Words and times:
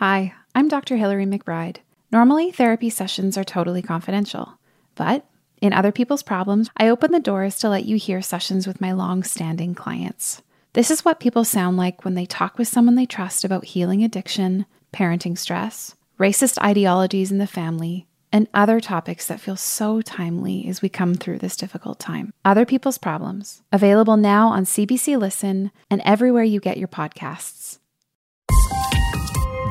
Hi, 0.00 0.32
I'm 0.54 0.68
Dr. 0.68 0.96
Hillary 0.96 1.26
McBride. 1.26 1.76
Normally, 2.10 2.50
therapy 2.50 2.88
sessions 2.88 3.36
are 3.36 3.44
totally 3.44 3.82
confidential, 3.82 4.54
but 4.94 5.26
in 5.60 5.74
Other 5.74 5.92
People's 5.92 6.22
Problems, 6.22 6.70
I 6.74 6.88
open 6.88 7.12
the 7.12 7.20
doors 7.20 7.58
to 7.58 7.68
let 7.68 7.84
you 7.84 7.96
hear 7.96 8.22
sessions 8.22 8.66
with 8.66 8.80
my 8.80 8.92
long 8.92 9.22
standing 9.22 9.74
clients. 9.74 10.40
This 10.72 10.90
is 10.90 11.04
what 11.04 11.20
people 11.20 11.44
sound 11.44 11.76
like 11.76 12.02
when 12.02 12.14
they 12.14 12.24
talk 12.24 12.56
with 12.56 12.66
someone 12.66 12.94
they 12.94 13.04
trust 13.04 13.44
about 13.44 13.66
healing 13.66 14.02
addiction, 14.02 14.64
parenting 14.90 15.36
stress, 15.36 15.94
racist 16.18 16.56
ideologies 16.64 17.30
in 17.30 17.36
the 17.36 17.46
family, 17.46 18.06
and 18.32 18.48
other 18.54 18.80
topics 18.80 19.26
that 19.26 19.38
feel 19.38 19.54
so 19.54 20.00
timely 20.00 20.66
as 20.66 20.80
we 20.80 20.88
come 20.88 21.14
through 21.14 21.40
this 21.40 21.58
difficult 21.58 21.98
time. 21.98 22.32
Other 22.42 22.64
People's 22.64 22.96
Problems, 22.96 23.60
available 23.70 24.16
now 24.16 24.48
on 24.48 24.64
CBC 24.64 25.18
Listen 25.18 25.70
and 25.90 26.00
everywhere 26.06 26.44
you 26.44 26.58
get 26.58 26.78
your 26.78 26.88
podcasts. 26.88 27.80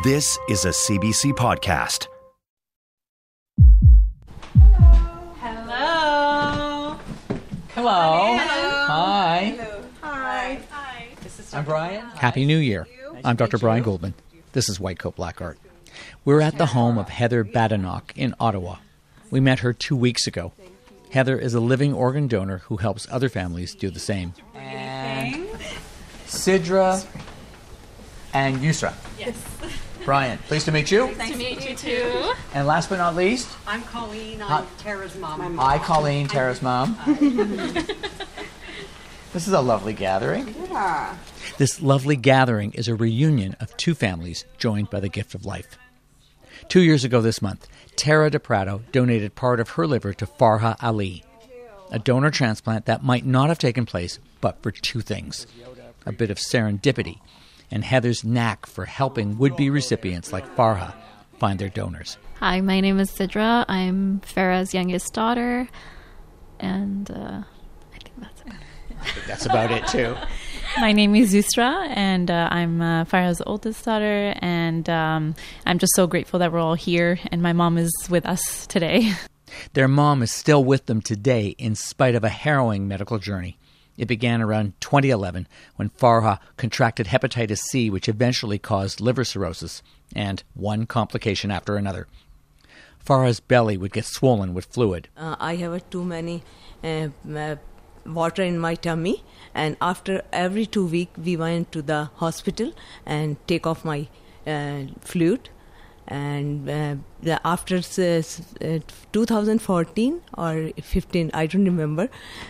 This 0.02 0.38
is 0.48 0.64
a 0.64 0.70
CBC 0.70 1.34
podcast. 1.34 2.08
Hello. 5.42 6.98
Hello. 7.74 8.38
Hello. 8.38 8.38
Hi. 8.38 9.58
Hi. 10.02 10.62
Hi. 10.72 11.08
I'm 11.52 11.66
Brian. 11.66 12.06
Happy 12.12 12.46
New 12.46 12.60
Year. 12.60 12.88
I'm 13.26 13.36
Dr. 13.36 13.58
Brian 13.58 13.84
Goldman. 13.84 14.14
This 14.54 14.70
is 14.70 14.80
White 14.80 15.00
Coat 15.00 15.18
Black 15.18 15.42
Art. 15.42 15.58
We're 16.24 16.40
at 16.40 16.58
the 16.58 16.68
home 16.68 16.98
of 16.98 17.10
Heather 17.10 17.44
Badenoch 17.44 18.14
in 18.16 18.34
Ottawa. 18.40 18.78
We 19.32 19.42
met 19.42 19.60
her 19.60 19.74
two 19.74 19.98
weeks 19.98 20.28
ago. 20.28 20.54
Heather 21.12 21.38
is 21.38 21.54
a 21.56 21.60
living 21.60 21.94
organ 21.94 22.30
donor 22.30 22.60
who 22.60 22.78
helps 22.78 23.06
other 23.12 23.28
families 23.28 23.76
do 23.76 23.90
the 23.90 24.00
same. 24.00 24.34
And 24.56 25.46
Sidra 26.26 27.06
and 28.34 28.60
Yusra. 28.60 28.94
Yes. 29.18 29.49
Brian, 30.06 30.38
pleased 30.40 30.66
to 30.66 30.72
meet 30.72 30.92
you. 30.92 31.14
Nice 31.16 31.32
to 31.32 31.38
meet 31.38 31.70
you 31.70 31.76
too. 31.76 32.34
And 32.54 32.66
last 32.66 32.90
but 32.90 32.98
not 32.98 33.16
least, 33.16 33.48
I'm 33.68 33.84
Colleen. 33.84 34.42
I'm 34.42 34.66
Tara's 34.78 35.16
mom. 35.18 35.60
I'm 35.60 35.80
Colleen, 35.80 36.28
Tara's 36.28 36.62
mom. 36.62 36.98
this 39.34 39.48
is 39.48 39.54
a 39.54 39.62
lovely 39.62 39.94
gathering. 39.94 40.56
Yeah. 40.70 41.18
This 41.58 41.82
lovely 41.82 42.16
gathering 42.16 42.72
is 42.74 42.88
a 42.88 42.96
reunion 42.96 43.56
of 43.60 43.76
two 43.78 43.94
families 43.94 44.46
joined 44.58 44.90
by 44.90 45.00
the 45.00 45.10
gift 45.10 45.36
of 45.36 45.46
life. 45.46 45.78
Two 46.68 46.82
years 46.82 47.04
ago 47.04 47.22
this 47.22 47.42
month, 47.42 47.68
Tara 47.96 48.30
de 48.30 48.40
Pratto 48.40 48.82
donated 48.92 49.36
part 49.36 49.60
of 49.60 49.72
her 49.72 49.86
liver 49.86 50.14
to 50.14 50.26
Farah 50.26 50.76
Ali, 50.82 51.24
a 51.92 52.00
donor 52.00 52.32
transplant 52.32 52.86
that 52.86 53.04
might 53.04 53.26
not 53.26 53.50
have 53.50 53.60
taken 53.60 53.86
place 53.86 54.20
but 54.42 54.62
for 54.64 54.72
two 54.72 55.02
things 55.02 55.46
a 56.06 56.12
bit 56.14 56.32
of 56.32 56.38
serendipity 56.38 57.20
and 57.72 57.84
Heather's 57.84 58.24
knack 58.24 58.66
for 58.66 58.86
helping 58.86 59.38
would 59.38 59.56
be 59.56 59.70
recipients 59.70 60.34
like 60.34 60.56
Farah 60.56 60.94
find 61.38 61.60
their 61.60 61.70
donors. 61.70 62.18
Hi, 62.40 62.62
my 62.62 62.80
name 62.80 63.00
is 63.00 63.12
Sidra. 63.12 63.66
I'm 63.68 64.22
Farah's 64.22 64.74
youngest 64.74 65.14
daughter, 65.14 65.68
and 66.60 67.10
uh, 67.12 67.44
I 67.94 67.98
think 68.04 68.20
that's 68.20 68.42
about 68.42 68.56
it. 68.56 69.28
That's 69.28 69.46
about 69.46 69.72
it, 69.72 69.88
too. 69.88 70.16
My 70.78 70.92
name 70.92 71.16
is 71.16 71.34
Yusra, 71.34 71.88
and 71.90 72.30
uh, 72.30 72.48
I'm 72.52 72.80
uh, 72.82 73.04
Farah's 73.06 73.42
oldest 73.46 73.84
daughter. 73.84 74.36
And 74.38 74.88
um, 74.88 75.36
I'm 75.66 75.80
just 75.80 75.96
so 75.96 76.06
grateful 76.06 76.40
that 76.40 76.52
we're 76.52 76.60
all 76.60 76.76
here, 76.76 77.20
and 77.32 77.42
my 77.42 77.54
mom 77.54 77.78
is 77.78 77.92
with 78.10 78.26
us 78.26 78.68
today. 78.68 79.14
Their 79.74 79.88
mom 79.88 80.22
is 80.22 80.32
still 80.32 80.64
with 80.64 80.86
them 80.86 81.02
today 81.02 81.56
in 81.58 81.74
spite 81.74 82.14
of 82.14 82.24
a 82.24 82.30
harrowing 82.30 82.88
medical 82.88 83.18
journey. 83.18 83.58
It 84.00 84.08
began 84.08 84.42
around 84.42 84.80
2011 84.80 85.46
when 85.76 85.90
Farah 85.90 86.40
contracted 86.56 87.08
hepatitis 87.08 87.60
C, 87.70 87.90
which 87.90 88.08
eventually 88.08 88.58
caused 88.58 89.02
liver 89.02 89.26
cirrhosis, 89.26 89.84
and 90.16 90.42
one 90.54 90.86
complication 90.86 91.52
after 91.52 91.76
another. 91.76 92.08
Farah's 93.06 93.42
belly 93.42 93.76
would 93.76 93.92
get 93.92 94.06
swollen 94.06 94.54
with 94.54 94.66
fluid. 94.66 95.10
uh, 95.18 95.36
I 95.38 95.58
have 95.58 95.90
too 95.90 96.06
many 96.06 96.44
uh, 96.82 97.10
uh, 97.36 97.58
water 98.06 98.42
in 98.42 98.58
my 98.58 98.76
tummy, 98.76 99.26
and 99.54 99.76
after 99.82 100.22
every 100.32 100.66
two 100.66 100.86
week 100.86 101.10
we 101.22 101.36
went 101.36 101.74
to 101.74 101.82
the 101.82 102.06
hospital 102.16 102.72
and 103.06 103.36
take 103.48 103.68
off 103.68 103.84
my 103.84 104.08
uh, 104.48 104.84
fluid. 105.02 105.50
And 106.12 106.68
uh, 106.68 106.96
the, 107.22 107.40
after 107.46 107.78
uh, 107.78 108.80
2014 109.12 110.22
or 110.38 110.72
15, 110.82 111.32
I 111.34 111.46
don't 111.46 111.66
remember, 111.66 112.10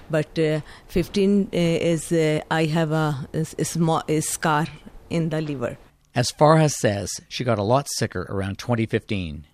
but 0.10 0.40
uh, 0.40 0.62
15 0.88 1.50
uh, 1.54 1.58
is 1.58 2.12
uh, 2.12 2.40
I 2.50 2.66
have 2.66 2.92
a, 2.92 3.28
is- 3.34 3.54
is 3.58 3.68
small 3.70 4.02
is 4.08 4.30
scar 4.30 4.68
in 5.10 5.30
the 5.30 5.42
liver. 5.42 5.78
As 6.16 6.32
Farah 6.32 6.72
says, 6.72 7.10
she 7.28 7.44
got 7.44 7.60
a 7.60 7.64
lot 7.64 7.88
sicker 7.90 8.26
around 8.30 8.58
2015. 8.60 9.46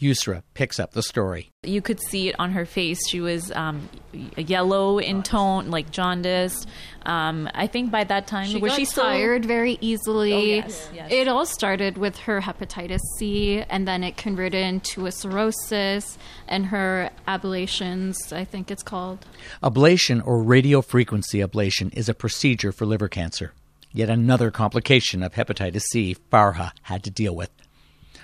Yusra 0.00 0.42
picks 0.54 0.78
up 0.78 0.92
the 0.92 1.02
story. 1.02 1.50
You 1.64 1.82
could 1.82 2.00
see 2.00 2.28
it 2.28 2.36
on 2.38 2.52
her 2.52 2.64
face. 2.64 2.98
She 3.08 3.20
was 3.20 3.50
um, 3.52 3.88
yellow 4.36 4.98
in 4.98 5.22
tone, 5.22 5.70
like 5.70 5.90
jaundiced. 5.90 6.68
Um, 7.04 7.48
I 7.52 7.66
think 7.66 7.90
by 7.90 8.04
that 8.04 8.26
time, 8.26 8.46
She 8.46 8.58
was 8.58 8.72
got 8.72 8.78
she 8.78 8.84
still 8.84 9.04
tired 9.04 9.44
very 9.44 9.76
easily. 9.80 10.32
Oh, 10.32 10.38
yes, 10.38 10.88
yes. 10.94 11.10
It 11.10 11.26
all 11.26 11.46
started 11.46 11.98
with 11.98 12.16
her 12.18 12.40
hepatitis 12.40 13.00
C, 13.18 13.62
and 13.68 13.88
then 13.88 14.04
it 14.04 14.16
converted 14.16 14.62
into 14.62 15.06
a 15.06 15.12
cirrhosis 15.12 16.16
and 16.46 16.66
her 16.66 17.10
ablations. 17.26 18.32
I 18.32 18.44
think 18.44 18.70
it's 18.70 18.82
called. 18.82 19.26
Ablation 19.62 20.24
or 20.24 20.42
radiofrequency 20.44 21.44
ablation 21.44 21.92
is 21.96 22.08
a 22.08 22.14
procedure 22.14 22.72
for 22.72 22.86
liver 22.86 23.08
cancer. 23.08 23.52
Yet 23.92 24.10
another 24.10 24.50
complication 24.50 25.22
of 25.22 25.32
hepatitis 25.32 25.82
C 25.90 26.14
Farah 26.30 26.72
had 26.82 27.02
to 27.04 27.10
deal 27.10 27.34
with. 27.34 27.50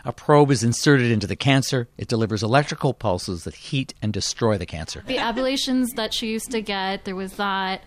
A 0.06 0.12
probe 0.12 0.50
is 0.50 0.62
inserted 0.62 1.10
into 1.10 1.26
the 1.26 1.36
cancer. 1.36 1.88
It 1.96 2.08
delivers 2.08 2.42
electrical 2.42 2.92
pulses 2.92 3.44
that 3.44 3.54
heat 3.54 3.94
and 4.02 4.12
destroy 4.12 4.58
the 4.58 4.66
cancer. 4.66 5.02
The 5.06 5.16
ablations 5.16 5.86
that 5.96 6.12
she 6.12 6.28
used 6.28 6.50
to 6.50 6.60
get, 6.60 7.06
there 7.06 7.16
was 7.16 7.34
that, 7.36 7.82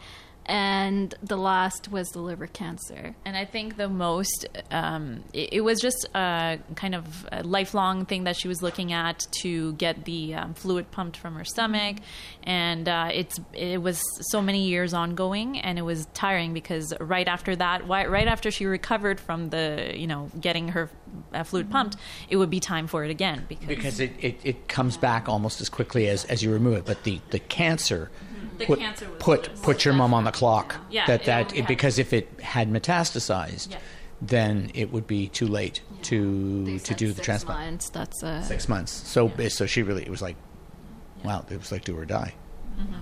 and 0.47 1.13
the 1.21 1.37
last 1.37 1.91
was 1.91 2.07
the 2.09 2.19
liver 2.19 2.47
cancer. 2.47 3.15
And 3.25 3.35
I 3.35 3.45
think 3.45 3.77
the 3.77 3.89
most, 3.89 4.47
um, 4.71 5.23
it, 5.33 5.49
it 5.53 5.61
was 5.61 5.79
just 5.79 6.07
a 6.15 6.59
kind 6.75 6.95
of 6.95 7.27
a 7.31 7.43
lifelong 7.43 8.05
thing 8.05 8.23
that 8.23 8.37
she 8.37 8.47
was 8.47 8.61
looking 8.61 8.93
at 8.93 9.25
to 9.41 9.73
get 9.73 10.05
the 10.05 10.35
um, 10.35 10.53
fluid 10.53 10.89
pumped 10.91 11.17
from 11.17 11.35
her 11.35 11.45
stomach, 11.45 11.97
and 12.43 12.87
uh, 12.87 13.09
it's 13.13 13.39
it 13.53 13.81
was 13.81 14.01
so 14.31 14.41
many 14.41 14.67
years 14.67 14.93
ongoing, 14.93 15.59
and 15.59 15.77
it 15.77 15.83
was 15.83 16.07
tiring 16.13 16.53
because 16.53 16.93
right 16.99 17.27
after 17.27 17.55
that, 17.55 17.87
right 17.87 18.27
after 18.27 18.49
she 18.51 18.65
recovered 18.65 19.19
from 19.19 19.49
the 19.49 19.93
you 19.95 20.07
know 20.07 20.29
getting 20.39 20.69
her 20.69 20.89
uh, 21.33 21.43
fluid 21.43 21.69
pumped, 21.69 21.97
it 22.29 22.37
would 22.37 22.49
be 22.49 22.59
time 22.59 22.87
for 22.87 23.03
it 23.03 23.11
again 23.11 23.45
because, 23.47 23.67
Because 23.67 23.99
it, 23.99 24.11
it, 24.19 24.39
it 24.43 24.67
comes 24.67 24.97
back 24.97 25.27
almost 25.27 25.61
as 25.61 25.69
quickly 25.69 26.07
as, 26.07 26.25
as 26.25 26.41
you 26.41 26.51
remove 26.51 26.77
it. 26.77 26.85
But 26.85 27.03
the, 27.03 27.19
the 27.31 27.39
cancer 27.39 28.09
The 28.57 28.65
put, 28.65 28.79
cancer 28.79 29.07
was- 29.09 29.19
put, 29.19 29.51
was 29.51 29.59
put 29.61 29.85
your 29.85 29.93
mom 29.93 30.13
on 30.13 30.23
the 30.23 30.31
clock. 30.31 30.75
Yeah, 30.89 31.05
that, 31.07 31.25
that 31.25 31.55
it, 31.55 31.67
because 31.67 31.99
if 31.99 32.13
it 32.13 32.27
had 32.41 32.69
metastasized, 32.69 33.71
Yeah. 33.71 33.77
then 34.21 34.71
it 34.73 34.91
would 34.91 35.07
be 35.07 35.27
too 35.27 35.47
late 35.47 35.81
to 36.03 36.63
They 36.65 36.77
to 36.79 36.93
do 36.93 37.07
the 37.09 37.15
six 37.15 37.25
transplant. 37.25 37.59
months, 37.59 37.89
That's 37.89 38.23
a 38.23 38.43
six 38.43 38.67
months. 38.67 38.91
So 38.91 39.31
so 39.49 39.65
she 39.65 39.83
really 39.83 40.03
it 40.03 40.09
was 40.09 40.21
like, 40.21 40.35
wow, 41.23 41.45
it 41.49 41.57
was 41.59 41.71
like 41.71 41.83
do 41.83 41.97
or 41.97 42.05
die. 42.05 42.33
Mm-hmm. 42.79 43.01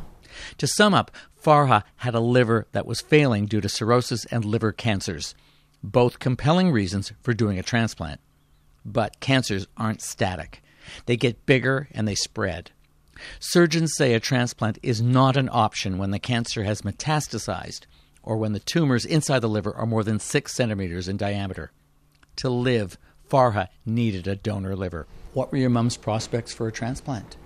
To 0.57 0.67
sum 0.67 0.93
up, 0.93 1.11
Farah 1.41 1.83
had 1.97 2.15
a 2.15 2.19
liver 2.19 2.67
that 2.73 2.85
was 2.85 2.99
failing 3.01 3.45
due 3.45 3.61
to 3.61 3.69
cirrhosis 3.69 4.25
and 4.25 4.43
liver 4.43 4.71
cancers, 4.73 5.35
both 5.83 6.19
compelling 6.19 6.71
reasons 6.71 7.13
for 7.21 7.33
doing 7.33 7.57
a 7.59 7.63
transplant. 7.63 8.19
But 8.83 9.19
cancers 9.19 9.67
aren't 9.77 10.01
static; 10.01 10.61
they 11.05 11.15
get 11.17 11.45
bigger 11.45 11.87
and 11.91 12.07
they 12.07 12.15
spread. 12.15 12.71
Surgeons 13.39 13.93
say 13.95 14.13
a 14.13 14.19
transplant 14.19 14.77
is 14.83 15.01
not 15.01 15.37
an 15.37 15.49
option 15.51 15.97
when 15.97 16.11
the 16.11 16.19
cancer 16.19 16.63
has 16.63 16.81
metastasized 16.81 17.81
or 18.23 18.37
when 18.37 18.53
the 18.53 18.59
tumors 18.59 19.05
inside 19.05 19.39
the 19.39 19.49
liver 19.49 19.73
are 19.75 19.85
more 19.85 20.03
than 20.03 20.19
six 20.19 20.55
centimeters 20.55 21.07
in 21.07 21.17
diameter. 21.17 21.71
To 22.37 22.49
live, 22.49 22.97
Farah 23.29 23.69
needed 23.85 24.27
a 24.27 24.35
donor 24.35 24.75
liver. 24.75 25.07
What 25.33 25.51
were 25.51 25.57
your 25.57 25.69
mom's 25.69 25.97
prospects 25.97 26.53
for 26.53 26.67
a 26.67 26.71
transplant? 26.71 27.37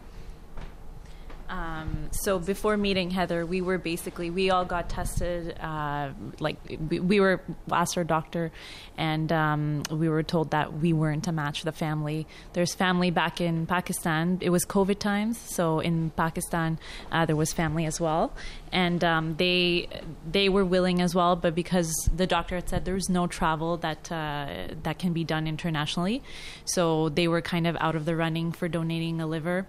Um, 1.49 2.09
so 2.11 2.37
before 2.37 2.77
meeting 2.77 3.09
Heather, 3.09 3.43
we 3.43 3.59
were 3.61 3.79
basically 3.79 4.29
we 4.29 4.51
all 4.51 4.65
got 4.65 4.87
tested. 4.87 5.57
Uh, 5.59 6.11
like 6.39 6.57
we, 6.89 6.99
we 6.99 7.19
were 7.19 7.41
asked 7.71 7.97
our 7.97 8.03
doctor, 8.03 8.51
and 8.97 9.31
um, 9.31 9.83
we 9.89 10.09
were 10.09 10.21
told 10.21 10.51
that 10.51 10.73
we 10.73 10.93
weren't 10.93 11.27
a 11.27 11.31
match 11.31 11.59
for 11.59 11.65
the 11.65 11.71
family. 11.71 12.27
There's 12.53 12.75
family 12.75 13.09
back 13.09 13.41
in 13.41 13.65
Pakistan. 13.65 14.37
It 14.41 14.51
was 14.51 14.63
COVID 14.63 14.99
times, 14.99 15.39
so 15.39 15.79
in 15.79 16.11
Pakistan 16.11 16.77
uh, 17.11 17.25
there 17.25 17.35
was 17.35 17.51
family 17.51 17.85
as 17.85 17.99
well, 17.99 18.31
and 18.71 19.03
um, 19.03 19.35
they 19.37 19.89
they 20.31 20.49
were 20.49 20.65
willing 20.65 21.01
as 21.01 21.15
well. 21.15 21.35
But 21.35 21.55
because 21.55 21.91
the 22.15 22.27
doctor 22.27 22.55
had 22.55 22.69
said 22.69 22.85
there's 22.85 23.09
no 23.09 23.25
travel 23.25 23.77
that 23.77 24.11
uh, 24.11 24.67
that 24.83 24.99
can 24.99 25.13
be 25.13 25.23
done 25.23 25.47
internationally, 25.47 26.21
so 26.65 27.09
they 27.09 27.27
were 27.27 27.41
kind 27.41 27.65
of 27.65 27.75
out 27.79 27.95
of 27.95 28.05
the 28.05 28.15
running 28.15 28.51
for 28.51 28.67
donating 28.67 29.19
a 29.19 29.25
liver. 29.25 29.65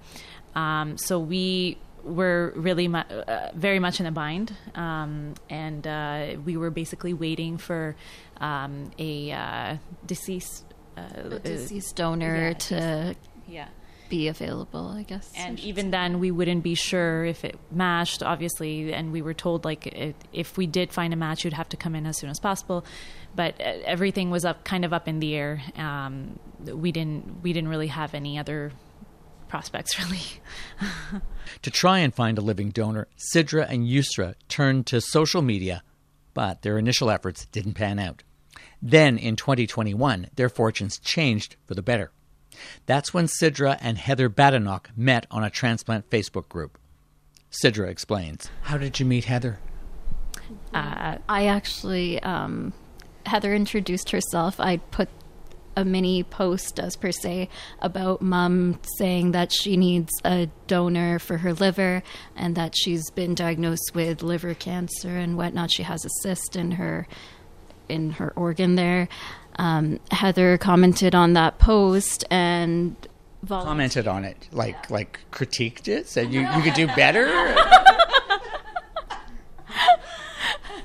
Um, 0.55 0.97
so 0.99 1.19
we 1.19 1.79
were 2.03 2.53
really 2.57 2.89
mu- 2.89 2.99
uh, 2.99 3.51
very 3.55 3.79
much 3.79 4.01
in 4.01 4.07
a 4.07 4.13
bind, 4.13 4.55
um, 4.75 5.35
and 5.49 5.87
uh, 5.87 6.37
we 6.45 6.57
were 6.57 6.71
basically 6.71 7.13
waiting 7.13 7.59
for 7.59 7.95
um, 8.41 8.91
a 8.99 9.33
uh, 9.33 9.77
deceased 10.07 10.65
uh, 10.97 11.39
deceased 11.39 11.97
donor 11.97 12.49
yeah, 12.49 12.53
to 12.55 13.17
yeah. 13.47 13.69
be 14.09 14.29
available, 14.29 14.89
I 14.89 15.03
guess. 15.03 15.31
And 15.37 15.61
even 15.61 15.91
then, 15.91 16.21
we 16.21 16.31
wouldn't 16.31 16.63
be 16.63 16.75
sure 16.75 17.25
if 17.25 17.45
it 17.45 17.59
matched, 17.71 18.23
obviously. 18.23 18.93
And 18.93 19.13
we 19.13 19.23
were 19.23 19.35
told, 19.35 19.65
like, 19.65 19.87
it, 19.87 20.17
if 20.33 20.57
we 20.57 20.67
did 20.67 20.93
find 20.93 21.13
a 21.13 21.17
match, 21.17 21.45
you'd 21.45 21.53
have 21.53 21.69
to 21.71 21.77
come 21.77 21.95
in 21.95 22.07
as 22.07 22.19
soon 22.19 22.31
as 22.31 22.41
possible. 22.41 22.85
But 23.35 23.61
uh, 23.61 23.79
everything 23.85 24.31
was 24.31 24.45
up, 24.45 24.65
kind 24.65 24.85
of 24.85 24.93
up 24.93 25.07
in 25.07 25.21
the 25.21 25.35
air. 25.35 25.63
Um, 25.77 26.39
we 26.65 26.93
didn't, 26.93 27.43
we 27.43 27.53
didn't 27.53 27.69
really 27.69 27.87
have 27.89 28.15
any 28.15 28.39
other 28.39 28.73
prospects, 29.51 29.99
really. 30.03 31.21
To 31.63 31.71
try 31.71 31.99
and 31.99 32.15
find 32.15 32.39
a 32.39 32.41
living 32.41 32.71
donor, 32.71 33.09
Sidra 33.19 33.69
and 33.69 33.87
Yusra 33.87 34.35
turned 34.49 34.87
to 34.87 35.01
social 35.01 35.43
media, 35.43 35.83
but 36.33 36.63
their 36.63 36.79
initial 36.79 37.11
efforts 37.11 37.45
didn't 37.47 37.75
pan 37.75 37.99
out. 37.99 38.23
Then 38.81 39.19
in 39.19 39.37
2021, 39.37 40.29
their 40.37 40.49
fortunes 40.49 40.99
changed 40.99 41.57
for 41.67 41.75
the 41.75 41.83
better. 41.83 42.13
That's 42.87 43.13
when 43.13 43.27
Sidra 43.27 43.77
and 43.81 43.99
Heather 43.99 44.31
Badenoch 44.31 44.91
met 44.97 45.27
on 45.31 45.45
a 45.45 45.51
transplant 45.51 46.09
Facebook 46.09 46.49
group. 46.49 46.79
Sidra 47.51 47.89
explains. 47.89 48.49
How 48.63 48.79
did 48.79 49.01
you 49.01 49.07
meet 49.07 49.25
Heather? 49.25 49.59
Uh, 50.73 51.19
I 51.29 51.47
actually, 51.47 52.23
um, 52.23 52.73
Heather 53.27 53.55
introduced 53.55 54.11
herself. 54.11 54.59
I 54.61 54.79
put 54.79 55.09
a 55.81 55.85
mini 55.85 56.23
post, 56.23 56.79
as 56.79 56.95
per 56.95 57.11
se, 57.11 57.49
about 57.81 58.23
mom 58.23 58.79
saying 58.99 59.33
that 59.33 59.53
she 59.53 59.77
needs 59.77 60.11
a 60.25 60.49
donor 60.67 61.19
for 61.19 61.39
her 61.39 61.53
liver 61.53 62.03
and 62.37 62.55
that 62.55 62.75
she's 62.77 63.11
been 63.11 63.35
diagnosed 63.35 63.91
with 63.95 64.23
liver 64.23 64.55
cancer 64.55 65.17
and 65.17 65.37
whatnot. 65.37 65.73
She 65.73 65.83
has 65.83 66.05
a 66.05 66.11
cyst 66.23 66.55
in 66.55 66.73
her 66.73 67.09
in 67.89 68.11
her 68.13 68.33
organ 68.37 68.77
there. 68.77 69.09
Um, 69.57 69.99
Heather 70.11 70.57
commented 70.59 71.15
on 71.15 71.33
that 71.33 71.59
post 71.59 72.25
and 72.31 72.95
vol- 73.43 73.65
Commented 73.65 74.07
on 74.07 74.25
it, 74.25 74.49
like 74.53 74.91
like 74.91 75.19
critiqued 75.33 75.89
it, 75.89 76.07
said 76.09 76.33
you, 76.33 76.41
you 76.43 76.63
could 76.63 76.75
do 76.75 76.87
better. 76.97 77.27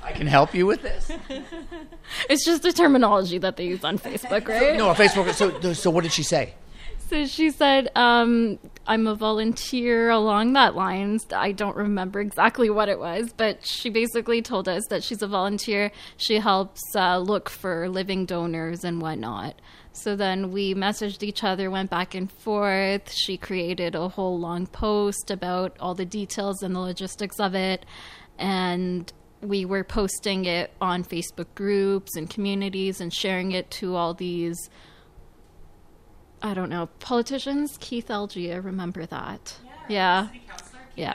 I 0.03 0.11
can 0.13 0.27
help 0.27 0.53
you 0.55 0.65
with 0.65 0.81
this. 0.81 1.11
It's 2.29 2.45
just 2.45 2.63
the 2.63 2.71
terminology 2.71 3.37
that 3.39 3.57
they 3.57 3.65
use 3.65 3.83
on 3.83 3.97
Facebook, 3.97 4.47
right? 4.47 4.77
No, 4.77 4.89
on 4.89 4.95
Facebook. 4.95 5.33
So, 5.33 5.73
so 5.73 5.89
what 5.89 6.03
did 6.03 6.13
she 6.13 6.23
say? 6.23 6.53
So 7.07 7.27
she 7.27 7.51
said, 7.51 7.91
um, 7.95 8.57
I'm 8.87 9.05
a 9.05 9.13
volunteer 9.13 10.09
along 10.09 10.53
that 10.53 10.75
lines. 10.75 11.23
I 11.31 11.51
don't 11.51 11.75
remember 11.75 12.19
exactly 12.19 12.69
what 12.71 12.89
it 12.89 12.97
was, 12.97 13.31
but 13.31 13.65
she 13.65 13.91
basically 13.91 14.41
told 14.41 14.67
us 14.67 14.83
that 14.89 15.03
she's 15.03 15.21
a 15.21 15.27
volunteer. 15.27 15.91
She 16.17 16.39
helps 16.39 16.81
uh, 16.95 17.19
look 17.19 17.47
for 17.49 17.89
living 17.89 18.25
donors 18.25 18.83
and 18.83 19.03
whatnot. 19.03 19.61
So 19.91 20.15
then 20.15 20.51
we 20.51 20.73
messaged 20.73 21.21
each 21.21 21.43
other, 21.43 21.69
went 21.69 21.91
back 21.91 22.15
and 22.15 22.29
forth. 22.31 23.13
She 23.13 23.37
created 23.37 23.93
a 23.93 24.09
whole 24.09 24.39
long 24.39 24.65
post 24.65 25.29
about 25.29 25.77
all 25.79 25.93
the 25.93 26.05
details 26.05 26.63
and 26.63 26.75
the 26.75 26.79
logistics 26.79 27.39
of 27.39 27.53
it. 27.53 27.85
And 28.39 29.13
we 29.47 29.65
were 29.65 29.83
posting 29.83 30.45
it 30.45 30.71
on 30.81 31.03
Facebook 31.03 31.47
groups 31.55 32.15
and 32.15 32.29
communities 32.29 33.01
and 33.01 33.13
sharing 33.13 33.51
it 33.51 33.69
to 33.71 33.95
all 33.95 34.13
these 34.13 34.69
I 36.41 36.53
don't 36.53 36.69
know, 36.69 36.87
politicians, 36.99 37.75
Keith 37.79 38.07
Egli, 38.09 38.53
I 38.53 38.57
remember 38.57 39.05
that. 39.07 39.57
Yeah. 39.89 40.27
Yeah. 40.95 41.13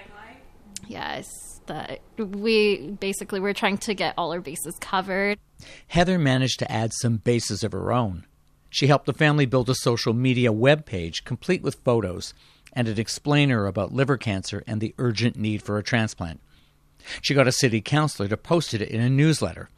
Yes. 0.88 1.60
That 1.66 2.00
we 2.18 2.96
basically 2.98 3.38
were 3.38 3.54
trying 3.54 3.78
to 3.78 3.94
get 3.94 4.14
all 4.18 4.32
our 4.32 4.40
bases 4.40 4.76
covered. 4.80 5.38
Heather 5.86 6.18
managed 6.18 6.58
to 6.60 6.72
add 6.72 6.90
some 6.94 7.18
bases 7.18 7.62
of 7.62 7.70
her 7.70 7.92
own. 7.92 8.26
She 8.70 8.88
helped 8.88 9.06
the 9.06 9.12
family 9.12 9.46
build 9.46 9.70
a 9.70 9.74
social 9.74 10.14
media 10.14 10.50
web 10.50 10.84
page 10.84 11.24
complete 11.24 11.62
with 11.62 11.76
photos 11.84 12.34
and 12.72 12.88
an 12.88 12.98
explainer 12.98 13.66
about 13.66 13.92
liver 13.92 14.16
cancer 14.16 14.64
and 14.66 14.80
the 14.80 14.94
urgent 14.98 15.36
need 15.36 15.62
for 15.62 15.78
a 15.78 15.82
transplant. 15.82 16.40
She 17.20 17.35
got 17.35 17.49
a 17.49 17.52
city 17.52 17.81
councilor 17.81 18.29
to 18.29 18.37
post 18.37 18.75
it 18.75 18.82
in 18.82 19.00
a 19.00 19.11
newsletter. 19.11 19.69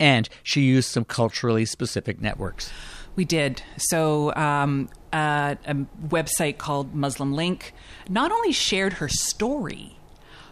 And 0.00 0.28
she 0.42 0.60
used 0.60 0.90
some 0.90 1.04
culturally 1.04 1.64
specific 1.64 2.20
networks. 2.20 2.70
We 3.16 3.24
did. 3.24 3.62
So, 3.76 4.32
um, 4.36 4.88
uh, 5.12 5.56
a 5.66 5.74
website 6.06 6.58
called 6.58 6.94
Muslim 6.94 7.32
Link 7.32 7.74
not 8.08 8.30
only 8.30 8.52
shared 8.52 8.94
her 8.94 9.08
story, 9.08 9.98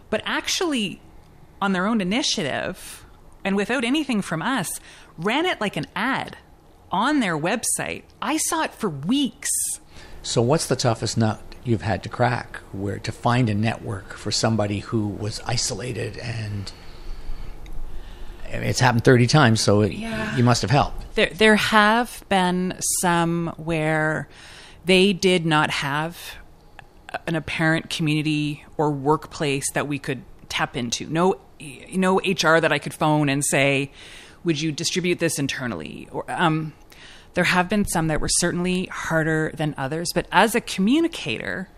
but 0.09 0.21
actually, 0.25 0.99
on 1.61 1.71
their 1.71 1.87
own 1.87 2.01
initiative 2.01 3.05
and 3.45 3.55
without 3.55 3.85
anything 3.85 4.21
from 4.21 4.41
us, 4.41 4.81
ran 5.17 5.45
it 5.45 5.61
like 5.61 5.77
an 5.77 5.85
ad 5.95 6.37
on 6.91 7.19
their 7.21 7.37
website. 7.37 8.03
I 8.21 8.37
saw 8.37 8.63
it 8.63 8.73
for 8.73 8.89
weeks. 8.89 9.49
So, 10.21 10.41
what's 10.41 10.67
the 10.67 10.75
toughest 10.75 11.17
nut 11.17 11.41
you've 11.67 11.81
had 11.81 12.03
to 12.03 12.09
crack? 12.09 12.57
Where 12.71 12.99
to 12.99 13.11
find 13.11 13.49
a 13.49 13.53
network 13.53 14.13
for 14.13 14.31
somebody 14.31 14.79
who 14.79 15.07
was 15.07 15.41
isolated 15.45 16.17
and 16.17 16.71
it's 18.49 18.79
happened 18.79 19.03
30 19.03 19.27
times, 19.27 19.61
so 19.61 19.81
it, 19.81 19.91
you 19.91 20.43
must 20.43 20.61
have 20.61 20.71
helped. 20.71 21.15
There, 21.15 21.29
there 21.33 21.55
have 21.55 22.23
been 22.29 22.77
some 23.01 23.53
where 23.57 24.27
they 24.85 25.13
did 25.13 25.45
not 25.45 25.69
have 25.69 26.35
an 27.25 27.35
apparent 27.35 27.89
community 27.89 28.65
or 28.77 28.91
workplace 28.91 29.69
that 29.73 29.87
we 29.87 29.99
could 29.99 30.23
tap 30.49 30.77
into. 30.77 31.07
No, 31.09 31.39
no 31.93 32.19
HR 32.19 32.59
that 32.59 32.71
I 32.71 32.79
could 32.79 32.93
phone 32.93 33.29
and 33.29 33.43
say, 33.43 33.91
"Would 34.43 34.61
you 34.61 34.71
distribute 34.71 35.19
this 35.19 35.39
internally?" 35.39 36.07
Or 36.11 36.23
um, 36.29 36.73
there 37.37 37.43
have 37.43 37.69
been 37.69 37.85
some 37.85 38.07
that 38.07 38.19
were 38.19 38.27
certainly 38.39 38.87
harder 38.87 39.51
than 39.53 39.75
others. 39.77 40.09
But 40.11 40.25
as 40.31 40.55
a 40.55 40.59
communicator, 40.59 41.69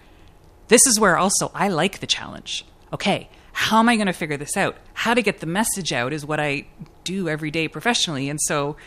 this 0.69 0.87
is 0.87 0.97
where 0.97 1.17
also 1.17 1.51
I 1.53 1.67
like 1.67 1.99
the 1.99 2.07
challenge. 2.07 2.63
Okay, 2.93 3.29
how 3.51 3.79
am 3.79 3.89
I 3.89 3.97
going 3.97 4.07
to 4.07 4.13
figure 4.13 4.37
this 4.37 4.55
out? 4.55 4.77
How 4.93 5.13
to 5.13 5.21
get 5.21 5.41
the 5.41 5.45
message 5.45 5.91
out 5.91 6.13
is 6.13 6.25
what 6.25 6.39
I 6.39 6.67
do 7.03 7.27
every 7.27 7.51
day 7.51 7.67
professionally. 7.67 8.29
And 8.29 8.39
so 8.43 8.77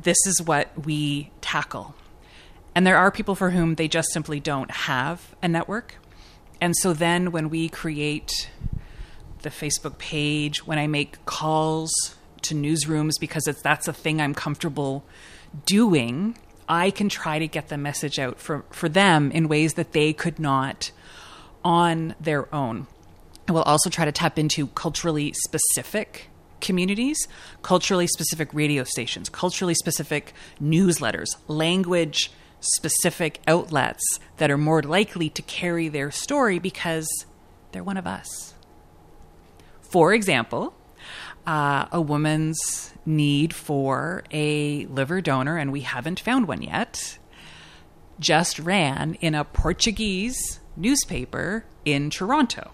this 0.00 0.24
is 0.24 0.40
what 0.40 0.86
we 0.86 1.32
tackle. 1.40 1.96
And 2.76 2.86
there 2.86 2.96
are 2.96 3.10
people 3.10 3.34
for 3.34 3.50
whom 3.50 3.74
they 3.74 3.88
just 3.88 4.12
simply 4.12 4.38
don't 4.38 4.70
have 4.70 5.34
a 5.42 5.48
network. 5.48 5.96
And 6.60 6.76
so 6.76 6.92
then 6.92 7.32
when 7.32 7.50
we 7.50 7.68
create 7.68 8.52
the 9.42 9.50
Facebook 9.50 9.98
page, 9.98 10.64
when 10.64 10.78
I 10.78 10.86
make 10.86 11.26
calls 11.26 11.92
to 12.44 12.54
newsrooms 12.54 13.12
because 13.20 13.46
it's 13.46 13.62
that's 13.62 13.88
a 13.88 13.92
thing 13.92 14.20
I'm 14.20 14.34
comfortable 14.34 15.04
doing, 15.66 16.36
I 16.68 16.90
can 16.90 17.08
try 17.08 17.38
to 17.38 17.46
get 17.46 17.68
the 17.68 17.78
message 17.78 18.18
out 18.18 18.38
for, 18.38 18.64
for 18.70 18.88
them 18.88 19.30
in 19.30 19.48
ways 19.48 19.74
that 19.74 19.92
they 19.92 20.12
could 20.12 20.38
not 20.38 20.90
on 21.64 22.14
their 22.20 22.52
own. 22.54 22.86
I 23.48 23.52
will 23.52 23.62
also 23.62 23.90
try 23.90 24.04
to 24.04 24.12
tap 24.12 24.38
into 24.38 24.68
culturally 24.68 25.34
specific 25.44 26.30
communities, 26.60 27.28
culturally 27.62 28.06
specific 28.06 28.52
radio 28.54 28.84
stations, 28.84 29.28
culturally 29.28 29.74
specific 29.74 30.32
newsletters, 30.60 31.36
language 31.46 32.30
specific 32.60 33.40
outlets 33.46 34.18
that 34.38 34.50
are 34.50 34.56
more 34.56 34.82
likely 34.82 35.28
to 35.28 35.42
carry 35.42 35.88
their 35.88 36.10
story 36.10 36.58
because 36.58 37.06
they're 37.72 37.84
one 37.84 37.98
of 37.98 38.06
us. 38.06 38.54
For 39.82 40.14
example, 40.14 40.74
uh, 41.46 41.86
a 41.92 42.00
woman's 42.00 42.92
need 43.06 43.54
for 43.54 44.24
a 44.30 44.86
liver 44.86 45.20
donor, 45.20 45.56
and 45.56 45.72
we 45.72 45.82
haven't 45.82 46.20
found 46.20 46.48
one 46.48 46.62
yet, 46.62 47.18
just 48.18 48.58
ran 48.58 49.14
in 49.14 49.34
a 49.34 49.44
Portuguese 49.44 50.60
newspaper 50.76 51.64
in 51.84 52.10
Toronto. 52.10 52.70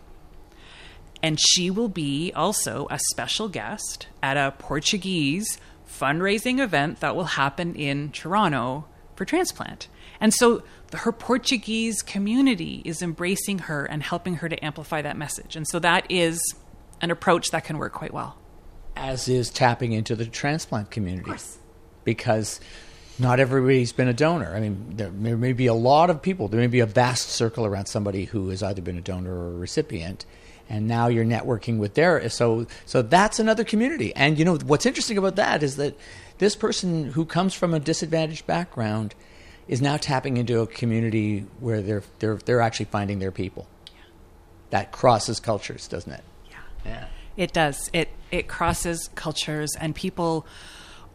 And 1.22 1.38
she 1.38 1.70
will 1.70 1.88
be 1.88 2.32
also 2.34 2.86
a 2.90 2.98
special 3.10 3.48
guest 3.48 4.06
at 4.22 4.36
a 4.36 4.54
Portuguese 4.58 5.58
fundraising 5.86 6.60
event 6.60 7.00
that 7.00 7.14
will 7.14 7.24
happen 7.24 7.74
in 7.74 8.10
Toronto 8.10 8.86
for 9.16 9.24
transplant. 9.24 9.88
And 10.18 10.32
so 10.32 10.62
her 10.94 11.12
Portuguese 11.12 12.02
community 12.02 12.82
is 12.84 13.02
embracing 13.02 13.60
her 13.60 13.84
and 13.84 14.02
helping 14.02 14.36
her 14.36 14.48
to 14.48 14.64
amplify 14.64 15.02
that 15.02 15.16
message. 15.16 15.56
And 15.56 15.66
so 15.68 15.78
that 15.80 16.10
is 16.10 16.40
an 17.02 17.10
approach 17.10 17.50
that 17.50 17.64
can 17.64 17.78
work 17.78 17.92
quite 17.92 18.14
well. 18.14 18.39
As 18.96 19.28
is 19.28 19.50
tapping 19.50 19.92
into 19.92 20.14
the 20.14 20.26
transplant 20.26 20.90
community. 20.90 21.30
Because 22.04 22.60
not 23.18 23.38
everybody's 23.40 23.92
been 23.92 24.08
a 24.08 24.14
donor. 24.14 24.54
I 24.54 24.60
mean, 24.60 24.96
there, 24.96 25.10
may 25.10 25.52
be 25.52 25.66
a 25.66 25.74
lot 25.74 26.10
of 26.10 26.22
people, 26.22 26.48
there 26.48 26.60
may 26.60 26.66
be 26.66 26.80
a 26.80 26.86
vast 26.86 27.28
circle 27.28 27.66
around 27.66 27.86
somebody 27.86 28.24
who 28.24 28.48
has 28.48 28.62
either 28.62 28.82
been 28.82 28.96
a 28.96 29.02
donor 29.02 29.34
or 29.34 29.48
a 29.48 29.58
recipient 29.58 30.24
and 30.70 30.86
now 30.86 31.08
you're 31.08 31.24
networking 31.24 31.78
with 31.78 31.94
their 31.94 32.26
so 32.30 32.64
so 32.86 33.02
that's 33.02 33.40
another 33.40 33.64
community. 33.64 34.14
And 34.14 34.38
you 34.38 34.44
know 34.44 34.56
what's 34.56 34.86
interesting 34.86 35.18
about 35.18 35.36
that 35.36 35.62
is 35.62 35.76
that 35.76 35.98
this 36.38 36.54
person 36.54 37.10
who 37.10 37.26
comes 37.26 37.52
from 37.52 37.74
a 37.74 37.80
disadvantaged 37.80 38.46
background 38.46 39.14
is 39.66 39.82
now 39.82 39.96
tapping 39.96 40.36
into 40.36 40.60
a 40.60 40.66
community 40.66 41.44
where 41.58 41.82
they're 41.82 42.04
they're 42.20 42.36
they're 42.36 42.60
actually 42.60 42.86
finding 42.86 43.18
their 43.18 43.32
people. 43.32 43.66
That 44.70 44.92
crosses 44.92 45.40
cultures 45.40 45.88
doesn't 45.88 46.12
it? 46.12 46.24
Yeah. 46.48 46.56
yeah 46.84 47.06
It 47.40 47.54
does. 47.54 47.88
It 47.94 48.10
it 48.30 48.48
crosses 48.48 49.08
cultures 49.14 49.70
and 49.80 49.94
people 49.94 50.46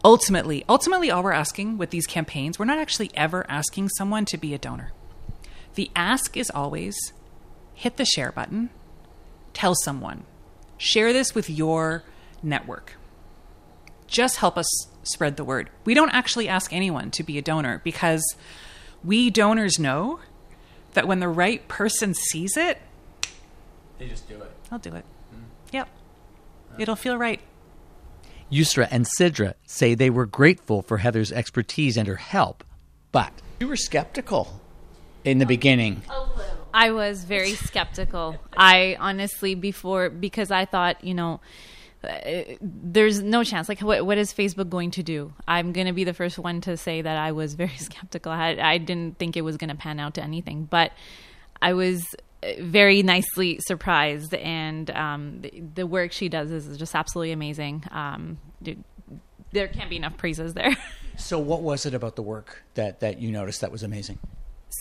ultimately, 0.04 0.64
ultimately, 0.68 1.08
all 1.08 1.22
we're 1.22 1.30
asking 1.30 1.78
with 1.78 1.90
these 1.90 2.04
campaigns, 2.04 2.58
we're 2.58 2.64
not 2.64 2.78
actually 2.78 3.12
ever 3.14 3.46
asking 3.48 3.90
someone 3.90 4.24
to 4.24 4.36
be 4.36 4.52
a 4.52 4.58
donor. 4.58 4.90
The 5.76 5.88
ask 5.94 6.36
is 6.36 6.50
always 6.50 6.96
hit 7.74 7.96
the 7.96 8.04
share 8.04 8.32
button, 8.32 8.70
tell 9.54 9.76
someone, 9.84 10.24
share 10.76 11.12
this 11.12 11.32
with 11.32 11.48
your 11.48 12.02
network. 12.42 12.96
Just 14.08 14.38
help 14.38 14.58
us 14.58 14.66
spread 15.04 15.36
the 15.36 15.44
word. 15.44 15.70
We 15.84 15.94
don't 15.94 16.10
actually 16.10 16.48
ask 16.48 16.72
anyone 16.72 17.12
to 17.12 17.22
be 17.22 17.38
a 17.38 17.42
donor 17.42 17.80
because 17.84 18.24
we 19.04 19.30
donors 19.30 19.78
know 19.78 20.18
that 20.94 21.06
when 21.06 21.20
the 21.20 21.28
right 21.28 21.68
person 21.68 22.14
sees 22.14 22.56
it, 22.56 22.80
They 23.98 24.08
just 24.08 24.28
do 24.28 24.42
it. 24.42 24.50
I'll 24.72 24.80
do 24.80 24.92
it. 24.92 25.04
Mm-hmm. 25.32 25.44
Yep. 25.72 25.88
It'll 26.78 26.96
feel 26.96 27.16
right. 27.16 27.40
Yusra 28.50 28.86
and 28.90 29.06
Sidra 29.18 29.54
say 29.66 29.94
they 29.94 30.10
were 30.10 30.26
grateful 30.26 30.82
for 30.82 30.98
Heather's 30.98 31.32
expertise 31.32 31.96
and 31.96 32.06
her 32.06 32.16
help, 32.16 32.62
but 33.10 33.32
you 33.60 33.66
were 33.66 33.76
skeptical 33.76 34.60
in 35.24 35.38
the 35.38 35.46
beginning. 35.46 36.02
I 36.72 36.90
was 36.92 37.24
very 37.24 37.54
skeptical. 37.54 38.36
I 38.56 38.96
honestly 39.00 39.54
before 39.54 40.10
because 40.10 40.50
I 40.50 40.64
thought, 40.64 41.02
you 41.02 41.14
know, 41.14 41.40
uh, 42.04 42.42
there's 42.60 43.20
no 43.22 43.42
chance. 43.42 43.68
Like, 43.68 43.80
what 43.80 44.06
what 44.06 44.18
is 44.18 44.32
Facebook 44.32 44.68
going 44.68 44.92
to 44.92 45.02
do? 45.02 45.32
I'm 45.48 45.72
going 45.72 45.86
to 45.86 45.92
be 45.92 46.04
the 46.04 46.14
first 46.14 46.38
one 46.38 46.60
to 46.62 46.76
say 46.76 47.02
that 47.02 47.16
I 47.16 47.32
was 47.32 47.54
very 47.54 47.76
skeptical. 47.78 48.30
I, 48.30 48.56
I 48.60 48.78
didn't 48.78 49.18
think 49.18 49.36
it 49.36 49.42
was 49.42 49.56
going 49.56 49.70
to 49.70 49.76
pan 49.76 49.98
out 49.98 50.14
to 50.14 50.22
anything, 50.22 50.64
but 50.64 50.92
I 51.60 51.72
was 51.72 52.14
very 52.60 53.02
nicely 53.02 53.58
surprised, 53.66 54.34
and 54.34 54.90
um, 54.90 55.40
the, 55.40 55.62
the 55.74 55.86
work 55.86 56.12
she 56.12 56.28
does 56.28 56.50
is 56.50 56.76
just 56.76 56.94
absolutely 56.94 57.32
amazing. 57.32 57.84
Um, 57.90 58.38
dude, 58.62 58.82
there 59.52 59.68
can't 59.68 59.90
be 59.90 59.96
enough 59.96 60.16
praises 60.16 60.54
there. 60.54 60.76
So, 61.18 61.38
what 61.38 61.62
was 61.62 61.86
it 61.86 61.94
about 61.94 62.14
the 62.14 62.20
work 62.20 62.62
that, 62.74 63.00
that 63.00 63.22
you 63.22 63.30
noticed 63.30 63.62
that 63.62 63.72
was 63.72 63.82
amazing? 63.82 64.18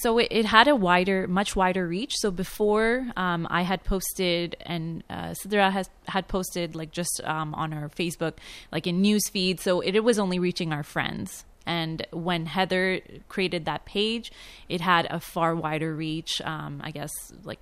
so 0.01 0.17
it, 0.17 0.27
it 0.31 0.45
had 0.45 0.67
a 0.67 0.75
wider, 0.75 1.27
much 1.27 1.55
wider 1.55 1.88
reach. 1.88 2.13
So 2.17 2.31
before, 2.31 3.07
um, 3.15 3.48
I 3.50 3.62
had 3.62 3.84
posted, 3.84 4.55
and 4.65 5.03
uh, 5.10 5.34
Sidra 5.34 5.72
has 5.72 5.89
had 6.07 6.27
posted 6.27 6.75
like 6.75 6.91
just 6.91 7.22
um, 7.24 7.53
on 7.55 7.74
our 7.74 7.89
Facebook, 7.89 8.34
like 8.72 8.88
in 8.88 9.01
news 9.01 9.27
feed. 9.29 9.60
So 9.60 9.81
it, 9.81 9.95
it 9.95 10.03
was 10.03 10.19
only 10.19 10.39
reaching 10.39 10.74
our 10.74 10.84
friends. 10.84 11.45
And 11.65 12.05
when 12.12 12.45
Heather 12.45 13.01
created 13.27 13.65
that 13.65 13.86
page, 13.86 14.31
it 14.69 14.81
had 14.81 15.07
a 15.10 15.19
far 15.19 15.55
wider 15.55 15.95
reach. 15.95 16.41
Um, 16.43 16.81
I 16.84 16.91
guess 16.91 17.12
like 17.43 17.60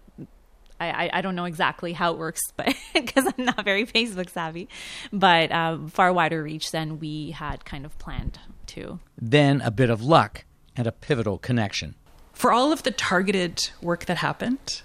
I, 0.80 1.06
I, 1.06 1.10
I 1.14 1.22
don't 1.22 1.36
know 1.36 1.46
exactly 1.46 1.94
how 1.94 2.14
it 2.14 2.18
works, 2.18 2.42
but 2.58 2.76
because 2.94 3.26
I'm 3.26 3.46
not 3.46 3.64
very 3.64 3.86
Facebook 3.86 4.30
savvy, 4.30 4.68
but 5.12 5.52
um, 5.52 5.88
far 5.88 6.12
wider 6.12 6.44
reach 6.44 6.72
than 6.72 7.00
we 7.00 7.32
had 7.32 7.66
kind 7.66 7.86
of 7.86 7.98
planned 8.00 8.40
to. 8.68 9.00
Then 9.20 9.62
a 9.62 9.72
bit 9.72 9.90
of 9.90 10.04
luck 10.04 10.46
and 10.76 10.88
a 10.88 10.92
pivotal 10.92 11.38
connection. 11.38 11.96
For 12.34 12.52
all 12.52 12.72
of 12.72 12.84
the 12.84 12.92
targeted 12.92 13.70
work 13.82 14.06
that 14.06 14.18
happened, 14.18 14.82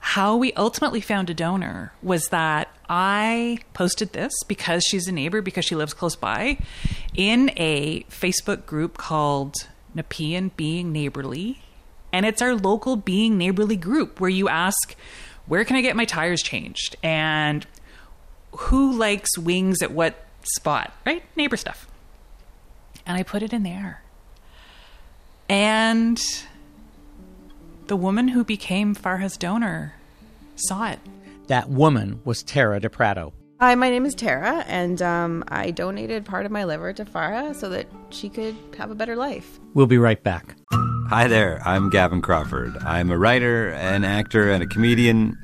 how 0.00 0.34
we 0.36 0.52
ultimately 0.54 1.00
found 1.00 1.28
a 1.28 1.34
donor 1.34 1.92
was 2.02 2.28
that 2.28 2.68
I 2.88 3.58
posted 3.74 4.12
this 4.14 4.32
because 4.48 4.82
she's 4.82 5.06
a 5.06 5.12
neighbor, 5.12 5.42
because 5.42 5.64
she 5.64 5.76
lives 5.76 5.92
close 5.92 6.16
by, 6.16 6.58
in 7.14 7.50
a 7.56 8.02
Facebook 8.04 8.64
group 8.64 8.96
called 8.96 9.54
Nepean 9.94 10.52
Being 10.56 10.90
Neighborly. 10.90 11.60
And 12.12 12.24
it's 12.24 12.42
our 12.42 12.54
local 12.54 12.96
Being 12.96 13.36
Neighborly 13.36 13.76
group 13.76 14.20
where 14.20 14.30
you 14.30 14.48
ask, 14.48 14.96
where 15.46 15.64
can 15.64 15.76
I 15.76 15.82
get 15.82 15.96
my 15.96 16.06
tires 16.06 16.42
changed? 16.42 16.96
And 17.02 17.66
who 18.52 18.92
likes 18.92 19.36
wings 19.38 19.82
at 19.82 19.92
what 19.92 20.24
spot, 20.42 20.92
right? 21.04 21.22
Neighbor 21.36 21.56
stuff. 21.56 21.88
And 23.06 23.16
I 23.18 23.22
put 23.22 23.42
it 23.42 23.52
in 23.52 23.62
there. 23.62 24.02
And 25.48 26.20
the 27.90 27.96
woman 27.96 28.28
who 28.28 28.44
became 28.44 28.94
Farah's 28.94 29.36
donor 29.36 29.94
saw 30.54 30.92
it. 30.92 31.00
That 31.48 31.70
woman 31.70 32.20
was 32.24 32.44
Tara 32.44 32.78
de 32.78 32.88
Pratto. 32.88 33.32
Hi, 33.58 33.74
my 33.74 33.90
name 33.90 34.06
is 34.06 34.14
Tara, 34.14 34.64
and 34.68 35.02
um, 35.02 35.42
I 35.48 35.72
donated 35.72 36.24
part 36.24 36.46
of 36.46 36.52
my 36.52 36.62
liver 36.62 36.92
to 36.92 37.04
Farah 37.04 37.52
so 37.52 37.68
that 37.70 37.88
she 38.10 38.28
could 38.28 38.54
have 38.78 38.92
a 38.92 38.94
better 38.94 39.16
life. 39.16 39.58
We'll 39.74 39.88
be 39.88 39.98
right 39.98 40.22
back. 40.22 40.54
Hi 41.08 41.26
there, 41.26 41.60
I'm 41.66 41.90
Gavin 41.90 42.22
Crawford. 42.22 42.76
I'm 42.78 43.10
a 43.10 43.18
writer, 43.18 43.70
an 43.70 44.04
actor, 44.04 44.52
and 44.52 44.62
a 44.62 44.68
comedian. 44.68 45.36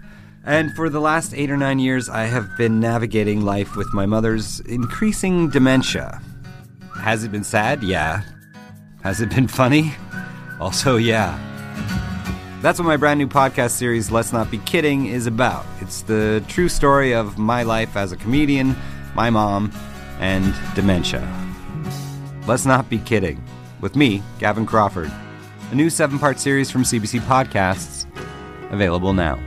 And 0.44 0.72
for 0.76 0.88
the 0.88 1.00
last 1.00 1.34
eight 1.34 1.50
or 1.50 1.56
nine 1.56 1.80
years, 1.80 2.08
I 2.08 2.26
have 2.26 2.56
been 2.56 2.78
navigating 2.78 3.40
life 3.40 3.74
with 3.74 3.92
my 3.92 4.06
mother's 4.06 4.60
increasing 4.60 5.50
dementia. 5.50 6.22
Has 6.94 7.24
it 7.24 7.32
been 7.32 7.42
sad? 7.42 7.82
Yeah. 7.82 8.22
Has 9.02 9.20
it 9.20 9.30
been 9.30 9.48
funny? 9.48 9.96
Also, 10.60 10.94
yeah. 10.94 11.42
That's 12.66 12.80
what 12.80 12.86
my 12.86 12.96
brand 12.96 13.18
new 13.18 13.28
podcast 13.28 13.70
series, 13.70 14.10
Let's 14.10 14.32
Not 14.32 14.50
Be 14.50 14.58
Kidding, 14.58 15.06
is 15.06 15.28
about. 15.28 15.64
It's 15.80 16.02
the 16.02 16.42
true 16.48 16.68
story 16.68 17.14
of 17.14 17.38
my 17.38 17.62
life 17.62 17.96
as 17.96 18.10
a 18.10 18.16
comedian, 18.16 18.74
my 19.14 19.30
mom, 19.30 19.70
and 20.18 20.52
dementia. 20.74 21.22
Let's 22.48 22.66
Not 22.66 22.90
Be 22.90 22.98
Kidding, 22.98 23.40
with 23.80 23.94
me, 23.94 24.20
Gavin 24.40 24.66
Crawford. 24.66 25.12
A 25.70 25.76
new 25.76 25.88
seven 25.88 26.18
part 26.18 26.40
series 26.40 26.68
from 26.68 26.82
CBC 26.82 27.20
Podcasts, 27.20 28.04
available 28.72 29.12
now. 29.12 29.38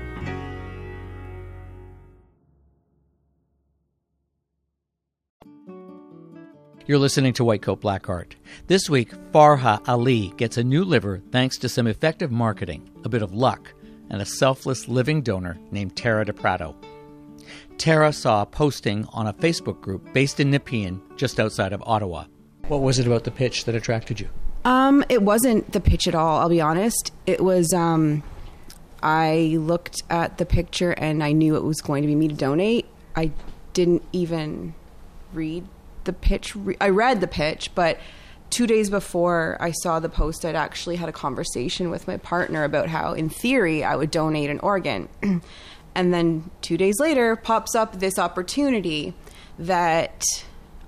You're 6.90 6.98
listening 6.98 7.34
to 7.34 7.44
White 7.44 7.62
Coat 7.62 7.82
Black 7.82 8.10
Art. 8.10 8.36
This 8.66 8.90
week, 8.90 9.12
Farah 9.32 9.88
Ali 9.88 10.34
gets 10.38 10.58
a 10.58 10.64
new 10.64 10.84
liver 10.84 11.22
thanks 11.32 11.56
to 11.60 11.70
some 11.70 11.86
effective 11.86 12.32
marketing, 12.32 12.90
a 13.06 13.10
bit 13.10 13.22
of 13.22 13.32
luck, 13.32 13.72
and 14.10 14.24
a 14.24 14.26
selfless 14.26 14.88
living 14.88 15.22
donor 15.22 15.60
named 15.70 15.96
Tara 15.96 16.26
de 16.26 16.34
Pratto. 16.34 16.76
Tara 17.78 18.12
saw 18.12 18.42
a 18.42 18.46
posting 18.48 19.06
on 19.14 19.28
a 19.28 19.34
Facebook 19.34 19.80
group 19.82 20.14
based 20.14 20.40
in 20.40 20.50
Nepean, 20.50 21.00
just 21.16 21.40
outside 21.40 21.74
of 21.74 21.84
Ottawa. 21.86 22.26
What 22.70 22.82
was 22.82 22.98
it 22.98 23.06
about 23.06 23.24
the 23.24 23.30
pitch 23.30 23.66
that 23.66 23.76
attracted 23.76 24.20
you? 24.20 24.30
Um, 24.66 25.06
it 25.10 25.22
wasn't 25.22 25.72
the 25.72 25.82
pitch 25.82 26.08
at 26.08 26.16
all. 26.16 26.40
I'll 26.40 26.50
be 26.50 26.60
honest. 26.60 27.12
It 27.28 27.44
was. 27.44 27.72
Um, 27.72 28.24
I 29.04 29.58
looked 29.60 30.02
at 30.10 30.40
the 30.40 30.46
picture 30.48 30.94
and 30.94 31.24
I 31.24 31.34
knew 31.34 31.56
it 31.56 31.64
was 31.64 31.82
going 31.82 32.02
to 32.02 32.08
be 32.08 32.16
me 32.16 32.30
to 32.30 32.36
donate. 32.36 32.88
I 33.16 33.32
didn't 33.74 34.02
even 34.12 34.74
read 35.34 35.68
the 36.04 36.14
pitch. 36.14 36.56
Re- 36.56 36.78
I 36.80 36.90
read 36.90 37.22
the 37.22 37.28
pitch, 37.28 37.74
but 37.76 38.00
two 38.50 38.68
days 38.68 38.90
before 38.90 39.58
I 39.60 39.72
saw 39.72 40.00
the 40.00 40.10
post, 40.10 40.46
I'd 40.46 40.56
actually 40.56 40.96
had 40.96 41.10
a 41.10 41.14
conversation 41.14 41.90
with 41.90 42.08
my 42.08 42.18
partner 42.18 42.64
about 42.64 42.90
how, 42.90 43.14
in 43.14 43.30
theory, 43.30 43.84
I 43.84 43.96
would 43.96 44.12
donate 44.12 44.50
an 44.50 44.60
organ. 44.60 45.10
and 45.96 46.14
then 46.14 46.50
two 46.62 46.78
days 46.78 47.00
later, 47.00 47.36
pops 47.36 47.76
up 47.76 48.00
this 48.00 48.18
opportunity 48.18 49.14
that 49.58 50.24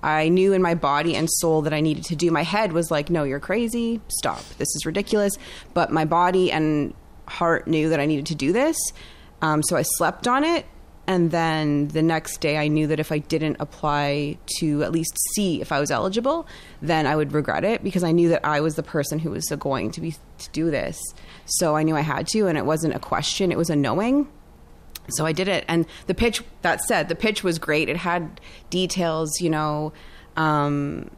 I 0.02 0.28
knew 0.28 0.52
in 0.52 0.62
my 0.62 0.74
body 0.74 1.14
and 1.14 1.28
soul 1.30 1.62
that 1.62 1.72
I 1.72 1.80
needed 1.80 2.04
to 2.06 2.16
do. 2.16 2.30
My 2.30 2.42
head 2.42 2.72
was 2.72 2.90
like, 2.90 3.08
no, 3.08 3.22
you're 3.22 3.40
crazy. 3.40 4.00
Stop. 4.08 4.42
This 4.58 4.74
is 4.74 4.84
ridiculous. 4.84 5.36
But 5.74 5.92
my 5.92 6.04
body 6.04 6.50
and 6.50 6.94
heart 7.28 7.68
knew 7.68 7.88
that 7.90 8.00
I 8.00 8.06
needed 8.06 8.26
to 8.26 8.34
do 8.34 8.52
this. 8.52 8.76
Um, 9.40 9.62
so 9.62 9.76
I 9.76 9.82
slept 9.82 10.26
on 10.26 10.44
it. 10.44 10.66
And 11.06 11.32
then 11.32 11.88
the 11.88 12.02
next 12.02 12.40
day, 12.40 12.56
I 12.56 12.68
knew 12.68 12.86
that 12.86 13.00
if 13.00 13.10
I 13.10 13.18
didn't 13.18 13.56
apply 13.58 14.38
to 14.58 14.84
at 14.84 14.92
least 14.92 15.18
see 15.34 15.60
if 15.60 15.72
I 15.72 15.80
was 15.80 15.90
eligible, 15.90 16.46
then 16.80 17.06
I 17.06 17.16
would 17.16 17.32
regret 17.32 17.64
it 17.64 17.82
because 17.82 18.04
I 18.04 18.12
knew 18.12 18.28
that 18.28 18.44
I 18.44 18.60
was 18.60 18.76
the 18.76 18.84
person 18.84 19.18
who 19.18 19.30
was 19.30 19.44
going 19.58 19.90
to 19.92 20.00
be 20.00 20.12
to 20.12 20.50
do 20.52 20.70
this. 20.70 21.00
So 21.44 21.76
I 21.76 21.82
knew 21.82 21.96
I 21.96 22.02
had 22.02 22.28
to, 22.28 22.46
and 22.46 22.56
it 22.56 22.64
wasn't 22.64 22.94
a 22.94 23.00
question; 23.00 23.50
it 23.50 23.58
was 23.58 23.68
a 23.68 23.76
knowing 23.76 24.28
so 25.08 25.26
I 25.26 25.32
did 25.32 25.48
it. 25.48 25.64
And 25.68 25.86
the 26.06 26.14
pitch, 26.14 26.42
that 26.62 26.80
said, 26.82 27.08
the 27.08 27.14
pitch 27.14 27.42
was 27.42 27.58
great. 27.58 27.88
It 27.88 27.96
had 27.96 28.40
details, 28.70 29.40
you 29.40 29.50
know, 29.50 29.92
um, 30.36 31.10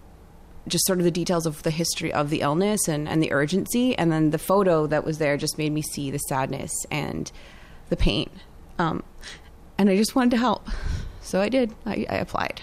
just 0.67 0.87
sort 0.87 0.99
of 0.99 1.05
the 1.05 1.11
details 1.11 1.47
of 1.47 1.63
the 1.63 1.71
history 1.71 2.13
of 2.13 2.31
the 2.31 2.41
illness 2.41 2.89
and, 2.89 3.09
and 3.09 3.23
the 3.23 3.33
urgency. 3.33 3.97
And 3.97 4.11
then 4.11 4.31
the 4.31 4.39
photo 4.39 4.87
that 4.87 5.05
was 5.05 5.19
there 5.19 5.37
just 5.37 5.59
made 5.59 5.73
me 5.73 5.83
see 5.83 6.11
the 6.11 6.19
sadness 6.19 6.73
and 6.91 7.31
the 7.91 7.97
pain. 7.97 8.31
Um, 8.79 9.03
and 9.79 9.89
I 9.91 9.97
just 9.97 10.15
wanted 10.15 10.31
to 10.33 10.37
help. 10.39 10.69
So 11.21 11.41
I 11.41 11.49
did. 11.49 11.73
I, 11.87 12.07
I 12.09 12.17
applied. 12.17 12.63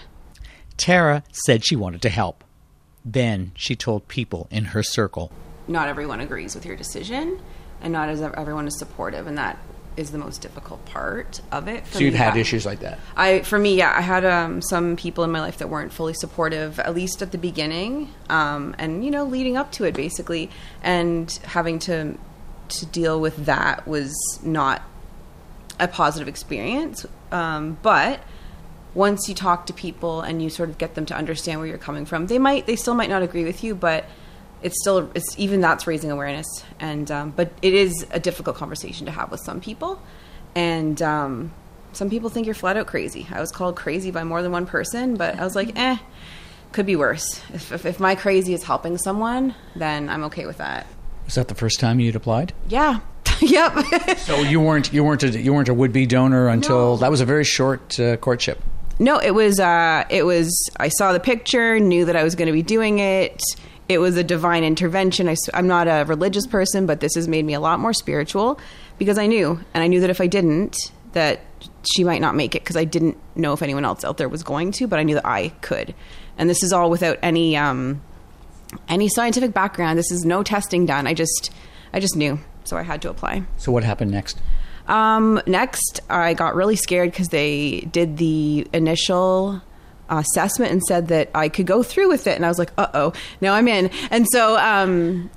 Tara 0.76 1.22
said 1.32 1.64
she 1.64 1.76
wanted 1.76 2.02
to 2.02 2.08
help. 2.08 2.44
Then 3.04 3.52
she 3.54 3.74
told 3.76 4.06
people 4.08 4.46
in 4.50 4.66
her 4.66 4.82
circle. 4.82 5.32
Not 5.68 5.88
everyone 5.88 6.20
agrees 6.20 6.54
with 6.54 6.64
your 6.64 6.76
decision, 6.76 7.40
and 7.80 7.92
not 7.92 8.08
as 8.08 8.20
everyone 8.20 8.66
is 8.68 8.78
supportive, 8.78 9.26
and 9.26 9.36
that 9.38 9.58
is 9.96 10.10
the 10.10 10.18
most 10.18 10.40
difficult 10.40 10.84
part 10.86 11.40
of 11.52 11.68
it. 11.68 11.86
For 11.86 11.94
So 11.94 12.00
you've 12.00 12.14
me. 12.14 12.18
had 12.18 12.34
I- 12.34 12.38
issues 12.38 12.64
like 12.64 12.80
that. 12.80 12.98
I, 13.16 13.40
for 13.42 13.58
me, 13.58 13.76
yeah, 13.76 13.92
I 13.96 14.00
had 14.00 14.24
um, 14.24 14.62
some 14.62 14.96
people 14.96 15.22
in 15.24 15.30
my 15.30 15.40
life 15.40 15.58
that 15.58 15.68
weren't 15.68 15.92
fully 15.92 16.14
supportive, 16.14 16.78
at 16.80 16.94
least 16.94 17.20
at 17.20 17.30
the 17.32 17.38
beginning, 17.38 18.08
um, 18.30 18.74
and 18.78 19.04
you 19.04 19.10
know, 19.10 19.24
leading 19.24 19.56
up 19.56 19.70
to 19.72 19.84
it, 19.84 19.94
basically, 19.94 20.50
and 20.82 21.30
having 21.44 21.78
to 21.80 22.16
to 22.68 22.86
deal 22.86 23.20
with 23.20 23.44
that 23.44 23.86
was 23.86 24.14
not 24.42 24.80
a 25.82 25.88
positive 25.88 26.28
experience. 26.28 27.04
Um, 27.30 27.76
but 27.82 28.20
once 28.94 29.28
you 29.28 29.34
talk 29.34 29.66
to 29.66 29.72
people 29.72 30.20
and 30.20 30.42
you 30.42 30.50
sort 30.50 30.68
of 30.68 30.78
get 30.78 30.94
them 30.94 31.06
to 31.06 31.14
understand 31.14 31.60
where 31.60 31.68
you're 31.68 31.78
coming 31.78 32.06
from, 32.06 32.26
they 32.28 32.38
might 32.38 32.66
they 32.66 32.76
still 32.76 32.94
might 32.94 33.10
not 33.10 33.22
agree 33.22 33.44
with 33.44 33.62
you, 33.64 33.74
but 33.74 34.04
it's 34.62 34.80
still 34.80 35.10
it's 35.14 35.38
even 35.38 35.60
that's 35.60 35.86
raising 35.86 36.10
awareness. 36.10 36.46
And 36.78 37.10
um, 37.10 37.30
but 37.30 37.52
it 37.60 37.74
is 37.74 38.06
a 38.10 38.20
difficult 38.20 38.56
conversation 38.56 39.06
to 39.06 39.12
have 39.12 39.30
with 39.30 39.40
some 39.40 39.60
people. 39.60 40.00
And 40.54 41.00
um, 41.02 41.52
some 41.92 42.10
people 42.10 42.30
think 42.30 42.46
you're 42.46 42.54
flat 42.54 42.76
out 42.76 42.86
crazy. 42.86 43.26
I 43.30 43.40
was 43.40 43.50
called 43.50 43.76
crazy 43.76 44.10
by 44.10 44.24
more 44.24 44.42
than 44.42 44.52
one 44.52 44.66
person 44.66 45.16
but 45.16 45.38
i 45.38 45.44
was 45.44 45.54
like 45.54 45.72
eh 45.76 45.98
could 46.72 46.86
be 46.86 46.96
worse. 46.96 47.42
If, 47.52 47.70
if, 47.70 47.84
if 47.84 48.00
my 48.00 48.14
crazy 48.14 48.54
is 48.54 48.62
helping 48.62 48.96
someone 48.96 49.54
then 49.76 50.08
i'm 50.08 50.24
okay 50.24 50.46
with 50.46 50.58
that. 50.58 50.86
Was 51.26 51.34
that 51.34 51.48
the 51.48 51.54
first 51.54 51.80
time 51.80 52.00
you'd 52.00 52.16
applied? 52.16 52.52
yeah 52.68 53.00
yep 53.50 54.18
So 54.18 54.40
you 54.40 54.60
weren't 54.60 54.92
you 54.92 55.02
weren't 55.02 55.22
a, 55.22 55.30
you 55.30 55.52
weren't 55.52 55.68
a 55.68 55.74
would 55.74 55.92
be 55.92 56.06
donor 56.06 56.48
until 56.48 56.96
that 56.98 57.10
was 57.10 57.20
a 57.20 57.26
very 57.26 57.44
short 57.44 57.98
uh, 57.98 58.16
courtship. 58.18 58.60
No, 58.98 59.18
it 59.18 59.32
was 59.32 59.58
uh 59.58 60.04
it 60.10 60.24
was 60.24 60.70
I 60.78 60.88
saw 60.88 61.12
the 61.12 61.20
picture, 61.20 61.80
knew 61.80 62.04
that 62.04 62.16
I 62.16 62.22
was 62.22 62.34
going 62.34 62.46
to 62.46 62.52
be 62.52 62.62
doing 62.62 62.98
it. 62.98 63.42
It 63.88 63.98
was 63.98 64.16
a 64.16 64.24
divine 64.24 64.64
intervention. 64.64 65.28
I, 65.28 65.34
I, 65.52 65.58
am 65.58 65.66
not 65.66 65.88
a 65.88 66.04
religious 66.06 66.46
person, 66.46 66.86
but 66.86 67.00
this 67.00 67.14
has 67.16 67.26
made 67.26 67.44
me 67.44 67.54
a 67.54 67.60
lot 67.60 67.80
more 67.80 67.92
spiritual 67.92 68.60
because 68.96 69.18
I 69.18 69.26
knew, 69.26 69.60
and 69.74 69.82
I 69.82 69.88
knew 69.88 70.00
that 70.00 70.08
if 70.08 70.20
I 70.20 70.28
didn't, 70.28 70.76
that 71.12 71.40
she 71.92 72.04
might 72.04 72.20
not 72.20 72.34
make 72.34 72.54
it 72.54 72.62
because 72.62 72.76
I 72.76 72.84
didn't 72.84 73.18
know 73.36 73.52
if 73.52 73.60
anyone 73.60 73.84
else 73.84 74.04
out 74.04 74.18
there 74.18 74.28
was 74.28 74.42
going 74.42 74.72
to, 74.72 74.86
but 74.86 74.98
I 74.98 75.02
knew 75.02 75.14
that 75.14 75.26
I 75.26 75.48
could. 75.60 75.94
And 76.38 76.48
this 76.48 76.62
is 76.62 76.72
all 76.72 76.90
without 76.90 77.18
any 77.22 77.56
um, 77.56 78.00
any 78.88 79.08
scientific 79.08 79.52
background. 79.52 79.98
This 79.98 80.10
is 80.10 80.24
no 80.24 80.42
testing 80.42 80.86
done. 80.86 81.06
I 81.06 81.14
just 81.14 81.50
I 81.92 82.00
just 82.00 82.16
knew, 82.16 82.38
so 82.64 82.76
I 82.76 82.82
had 82.82 83.02
to 83.02 83.10
apply. 83.10 83.44
So 83.58 83.72
what 83.72 83.84
happened 83.84 84.10
next? 84.10 84.38
Um, 84.88 85.40
next, 85.46 86.00
I 86.10 86.34
got 86.34 86.54
really 86.54 86.76
scared 86.76 87.10
because 87.10 87.28
they 87.28 87.80
did 87.92 88.16
the 88.16 88.66
initial 88.72 89.62
assessment 90.08 90.72
and 90.72 90.82
said 90.82 91.08
that 91.08 91.30
I 91.34 91.48
could 91.48 91.66
go 91.66 91.82
through 91.82 92.08
with 92.08 92.26
it, 92.26 92.36
and 92.36 92.44
I 92.44 92.48
was 92.48 92.58
like, 92.58 92.72
"Uh 92.76 92.88
oh, 92.94 93.12
now 93.40 93.54
I'm 93.54 93.68
in." 93.68 93.90
And 94.10 94.26
so, 94.30 94.58
um, 94.58 95.30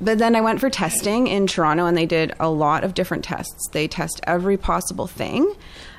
but 0.00 0.18
then 0.18 0.36
I 0.36 0.40
went 0.40 0.60
for 0.60 0.70
testing 0.70 1.26
in 1.26 1.46
Toronto, 1.46 1.86
and 1.86 1.96
they 1.96 2.06
did 2.06 2.34
a 2.40 2.50
lot 2.50 2.84
of 2.84 2.94
different 2.94 3.24
tests. 3.24 3.68
They 3.72 3.88
test 3.88 4.20
every 4.24 4.56
possible 4.56 5.06
thing. 5.06 5.54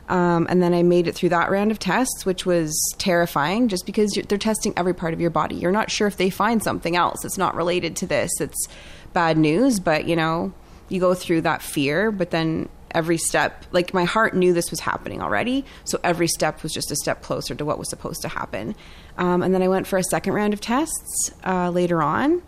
Um, 0.09 0.48
and 0.50 0.62
then 0.62 0.74
I 0.74 0.81
made 0.81 1.07
it 1.07 1.13
through 1.13 1.29
that 1.29 1.51
round 1.51 1.69
of 1.69 1.77
tests, 1.77 2.25
which 2.25 2.43
was 2.43 2.75
terrifying 2.98 3.67
just 3.67 3.86
because 3.86 4.15
you're, 4.15 4.25
they're 4.25 4.39
testing 4.39 4.74
every 4.75 4.93
part 4.93 5.13
of 5.13 5.21
your 5.21 5.29
body. 5.29 5.55
You're 5.55 5.71
not 5.71 5.91
sure 5.91 6.07
if 6.07 6.17
they 6.17 6.31
find 6.31 6.63
something 6.63 6.95
else 6.95 7.19
that's 7.21 7.38
not 7.38 7.53
related 7.55 7.95
to 7.98 8.07
this. 8.07 8.31
It's 8.39 8.67
bad 9.13 9.38
news, 9.38 9.79
but 9.79 10.05
you 10.05 10.15
know, 10.15 10.51
you 10.89 11.00
go 11.00 11.13
through 11.13 11.41
that 11.41 11.62
fear, 11.62 12.12
but 12.12 12.31
then 12.31 12.69
every 12.91 13.17
step, 13.17 13.65
like 13.72 13.93
my 13.93 14.03
heart 14.03 14.36
knew 14.36 14.53
this 14.53 14.72
was 14.72 14.79
happening 14.79 15.22
already. 15.22 15.65
So 15.86 16.00
every 16.03 16.27
step 16.27 16.63
was 16.63 16.74
just 16.74 16.91
a 16.91 16.96
step 16.96 17.22
closer 17.22 17.55
to 17.55 17.65
what 17.65 17.77
was 17.77 17.89
supposed 17.89 18.22
to 18.24 18.27
happen. 18.27 18.75
Um, 19.17 19.43
and 19.43 19.53
then 19.53 19.62
I 19.62 19.67
went 19.67 19.88
for 19.88 19.98
a 19.98 20.03
second 20.03 20.34
round 20.34 20.53
of 20.53 20.62
tests 20.62 21.31
uh, 21.46 21.69
later 21.69 22.01
on. 22.01 22.41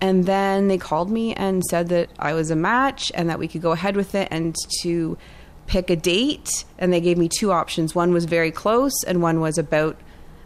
And 0.00 0.24
then 0.24 0.68
they 0.68 0.78
called 0.78 1.10
me 1.10 1.34
and 1.34 1.62
said 1.64 1.88
that 1.90 2.08
I 2.18 2.32
was 2.32 2.50
a 2.50 2.56
match 2.56 3.12
and 3.14 3.28
that 3.28 3.38
we 3.38 3.48
could 3.48 3.60
go 3.60 3.72
ahead 3.72 3.96
with 3.96 4.14
it 4.14 4.28
and 4.30 4.56
to 4.80 5.18
pick 5.66 5.90
a 5.90 5.96
date. 5.96 6.64
And 6.78 6.92
they 6.92 7.00
gave 7.00 7.18
me 7.18 7.28
two 7.28 7.52
options. 7.52 7.94
One 7.94 8.12
was 8.12 8.24
very 8.24 8.50
close, 8.50 8.94
and 9.06 9.20
one 9.20 9.40
was 9.40 9.58
about 9.58 9.98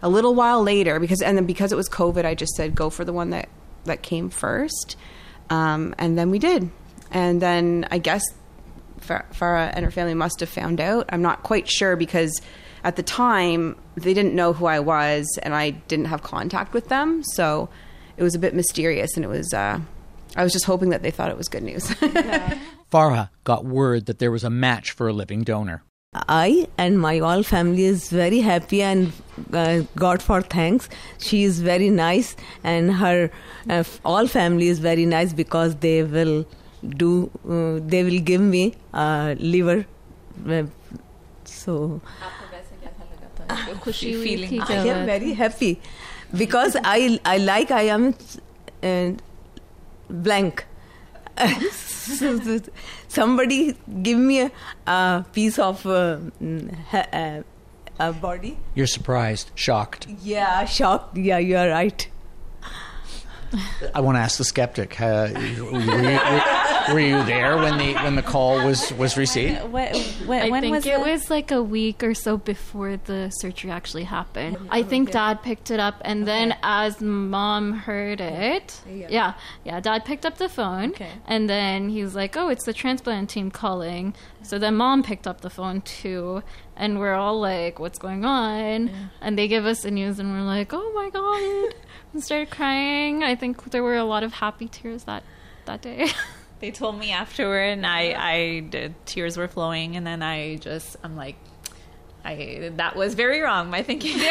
a 0.03 0.09
little 0.09 0.35
while 0.35 0.63
later. 0.63 0.99
Because 0.99 1.23
and 1.23 1.37
then 1.37 1.47
because 1.47 1.71
it 1.71 1.77
was 1.77 1.89
COVID, 1.89 2.25
I 2.25 2.35
just 2.35 2.55
said 2.57 2.75
go 2.75 2.91
for 2.91 3.05
the 3.05 3.13
one 3.13 3.31
that 3.31 3.49
that 3.85 4.03
came 4.03 4.29
first. 4.29 4.97
Um, 5.51 5.95
and 5.99 6.19
then 6.19 6.31
we 6.31 6.41
did. 6.41 6.71
And 7.14 7.40
then 7.40 7.87
I 7.90 7.99
guess 7.99 8.23
Farah 9.00 9.73
and 9.75 9.85
her 9.85 9.90
family 9.90 10.14
must 10.14 10.40
have 10.40 10.49
found 10.49 10.80
out. 10.80 11.06
I'm 11.11 11.23
not 11.23 11.42
quite 11.42 11.71
sure 11.71 11.97
because 11.97 12.40
at 12.83 12.97
the 12.97 13.02
time 13.02 13.76
they 13.97 14.12
didn't 14.12 14.35
know 14.35 14.52
who 14.52 14.66
I 14.66 14.80
was 14.80 15.38
and 15.42 15.54
I 15.54 15.71
didn't 15.71 16.06
have 16.06 16.23
contact 16.23 16.75
with 16.75 16.88
them. 16.88 17.23
So 17.23 17.68
it 18.16 18.23
was 18.23 18.35
a 18.35 18.38
bit 18.38 18.54
mysterious 18.54 19.16
and 19.16 19.25
it 19.25 19.28
was, 19.28 19.54
uh, 19.54 19.80
I 20.37 20.42
was 20.42 20.52
just 20.52 20.64
hoping 20.64 20.90
that 20.90 21.02
they 21.02 21.11
thought 21.11 21.30
it 21.30 21.38
was 21.38 21.49
good 21.49 21.62
news. 21.62 21.88
Farah 22.92 23.31
got 23.44 23.64
word 23.64 24.07
that 24.07 24.18
there 24.18 24.31
was 24.31 24.44
a 24.44 24.50
match 24.50 24.90
for 24.90 25.09
a 25.09 25.12
living 25.12 25.44
donor. 25.44 25.83
I 26.14 26.68
and 26.79 27.00
my 27.00 27.18
all 27.18 27.42
family 27.42 27.85
is 27.85 28.09
very 28.09 28.38
happy 28.38 28.83
and 28.83 29.12
uh, 29.53 29.83
God 29.96 30.22
for 30.22 30.42
thanks. 30.42 30.88
She 31.18 31.42
is 31.42 31.61
very 31.61 31.90
nice 31.90 32.37
and 32.62 32.94
her 32.94 33.31
uh, 33.68 33.83
all 34.05 34.29
family 34.29 34.68
is 34.68 34.79
very 34.79 35.07
nice 35.07 35.33
because 35.33 35.74
they 35.77 36.05
will 36.05 36.46
do 36.98 37.30
uh, 37.48 37.80
they 37.93 38.04
will 38.04 38.19
give 38.19 38.41
me 38.41 38.74
uh, 38.93 39.36
liver. 39.39 39.86
Uh, 40.48 40.63
so 41.45 42.02
खुशी 43.84 44.12
हुई 44.13 44.36
थी 44.50 44.60
I 44.60 44.74
am 44.74 44.86
जब 44.86 45.06
very 45.06 45.34
happy 45.34 45.72
because 46.41 46.76
I 46.84 47.19
I 47.26 47.38
like 47.38 47.72
I 47.72 47.84
am 47.98 48.13
uh, 48.84 49.12
blank. 50.10 50.65
Somebody 53.08 53.76
give 54.04 54.17
me 54.17 54.41
a, 54.41 54.52
a 54.88 55.26
piece 55.34 55.58
of 55.60 55.86
uh, 55.86 56.17
mm, 56.41 56.76
ha- 56.91 57.08
uh, 57.13 57.41
uh, 58.00 58.12
body. 58.12 58.58
You're 58.76 58.88
surprised, 58.88 59.52
shocked. 59.56 60.08
Yeah, 60.24 60.65
shocked. 60.65 61.17
Yeah, 61.17 61.38
you 61.38 61.58
are 61.58 61.69
right. 61.69 62.08
I 63.95 64.01
want 64.01 64.17
to 64.17 64.21
ask 64.21 64.38
the 64.38 64.45
skeptic. 64.45 65.01
Uh, 65.01 65.31
were, 65.35 65.40
you, 65.40 65.64
were, 65.64 65.81
you, 65.81 66.93
were 66.95 67.01
you 67.01 67.25
there 67.25 67.57
when 67.57 67.79
the 67.79 67.95
when 67.95 68.17
the 68.17 68.23
call 68.23 68.64
was 68.64 68.93
was 68.95 69.17
received? 69.17 69.62
When, 69.64 69.95
when, 70.27 70.43
I 70.43 70.51
when 70.51 70.61
think 70.62 70.75
was 70.75 70.87
it 70.87 70.95
the- 70.99 71.11
was 71.11 71.31
like 71.31 71.51
a 71.51 71.62
week 71.62 72.03
or 72.03 72.14
so 72.14 72.37
before 72.37 72.97
the 72.97 73.31
surgery 73.31 73.71
actually 73.71 74.05
happened. 74.05 74.59
I 74.71 74.83
think 74.83 75.11
dad 75.12 75.43
picked 75.43 75.71
it 75.71 75.81
up, 75.81 75.97
and 76.05 76.27
then 76.27 76.57
as 76.62 77.01
mom 77.01 77.73
heard 77.73 78.21
it, 78.21 78.81
yeah. 78.88 79.35
yeah, 79.64 79.81
dad 79.81 80.05
picked 80.05 80.27
up 80.27 80.38
the 80.38 80.49
phone, 80.49 80.90
Okay. 80.90 81.11
and 81.27 81.49
then 81.49 81.88
he 81.88 82.03
was 82.03 82.14
like, 82.14 82.37
"Oh, 82.37 82.49
it's 82.49 82.64
the 82.64 82.73
transplant 82.73 83.31
team 83.31 83.51
calling." 83.51 84.14
So 84.44 84.59
then 84.59 84.76
mom 84.76 85.02
picked 85.02 85.26
up 85.26 85.40
the 85.40 85.50
phone 85.50 85.80
too, 85.80 86.42
and 86.76 87.00
we're 87.00 87.14
all 87.14 87.40
like, 87.40 87.78
"What's 87.78 87.98
going 87.98 88.24
on?" 88.24 88.90
And 89.20 89.38
they 89.38 89.48
give 89.48 89.66
us 89.66 89.83
the 89.83 89.90
news, 89.90 90.18
and 90.18 90.30
we're 90.33 90.42
like, 90.42 90.72
"Oh 90.72 90.92
my 90.94 91.11
god!" 91.11 91.74
and 92.12 92.22
started 92.22 92.50
crying. 92.50 93.24
I 93.24 93.35
think 93.35 93.70
there 93.70 93.83
were 93.83 93.96
a 93.96 94.04
lot 94.04 94.22
of 94.22 94.35
happy 94.35 94.68
tears 94.68 95.04
that 95.04 95.22
that 95.64 95.83
day. 95.83 96.09
they 96.61 96.70
told 96.70 96.98
me 96.98 97.11
afterward 97.11 97.70
and 97.72 97.87
I, 97.87 98.14
I 98.16 98.61
did, 98.61 98.94
tears 99.07 99.37
were 99.37 99.48
flowing 99.48 99.96
and 99.96 100.07
then 100.07 100.22
I 100.22 100.57
just 100.57 100.96
I'm 101.02 101.16
like 101.16 101.37
I 102.25 102.71
that 102.77 102.97
was 102.97 103.15
very 103.15 103.41
wrong 103.41 103.71
my 103.71 103.83
thinking. 103.83 104.19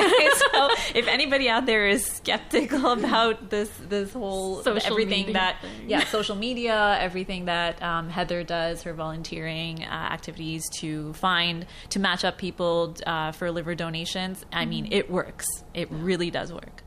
So 0.54 0.70
if 0.96 1.08
anybody 1.08 1.50
out 1.50 1.66
there 1.66 1.88
is 1.88 2.06
skeptical 2.06 2.92
about 2.92 3.50
this 3.50 3.70
this 3.90 4.14
whole 4.14 4.64
Social 4.64 4.94
everything 4.94 5.28
media 5.28 5.34
that 5.34 5.62
thing. 5.62 5.90
yeah 5.90 6.04
social 6.20 6.36
media 6.36 6.98
everything 7.00 7.46
that 7.46 7.82
um, 7.82 8.10
Heather 8.10 8.44
does 8.44 8.84
her 8.84 8.94
volunteering 8.94 9.84
uh, 9.84 9.88
activities 9.88 10.64
to 10.80 11.14
find 11.14 11.66
to 11.90 12.00
match 12.00 12.24
up 12.24 12.38
people 12.38 12.96
uh, 13.06 13.32
for 13.32 13.52
liver 13.52 13.76
donations 13.76 14.46
I 14.52 14.66
mean 14.66 14.88
it 14.92 15.10
works. 15.10 15.46
It 15.74 15.88
really 15.92 16.30
does 16.32 16.52
work. 16.52 16.84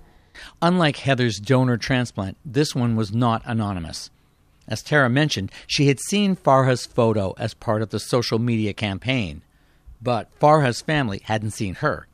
Unlike 0.61 0.99
Heather's 0.99 1.39
donor 1.39 1.77
transplant, 1.77 2.37
this 2.45 2.75
one 2.75 2.97
was 2.97 3.13
not 3.13 3.43
anonymous. 3.47 4.11
As 4.69 4.83
Tara 4.83 5.09
mentioned, 5.09 5.53
she 5.67 5.87
had 5.87 5.99
seen 6.01 6.35
Farah's 6.37 6.85
photo 6.87 7.35
as 7.39 7.55
part 7.55 7.83
of 7.83 7.91
the 7.91 8.01
social 8.01 8.39
media 8.39 8.73
campaign, 8.75 9.43
but 10.01 10.29
Farah's 10.39 10.81
family 10.81 11.21
hadn't 11.25 11.53
seen 11.53 11.75
her, 11.77 12.07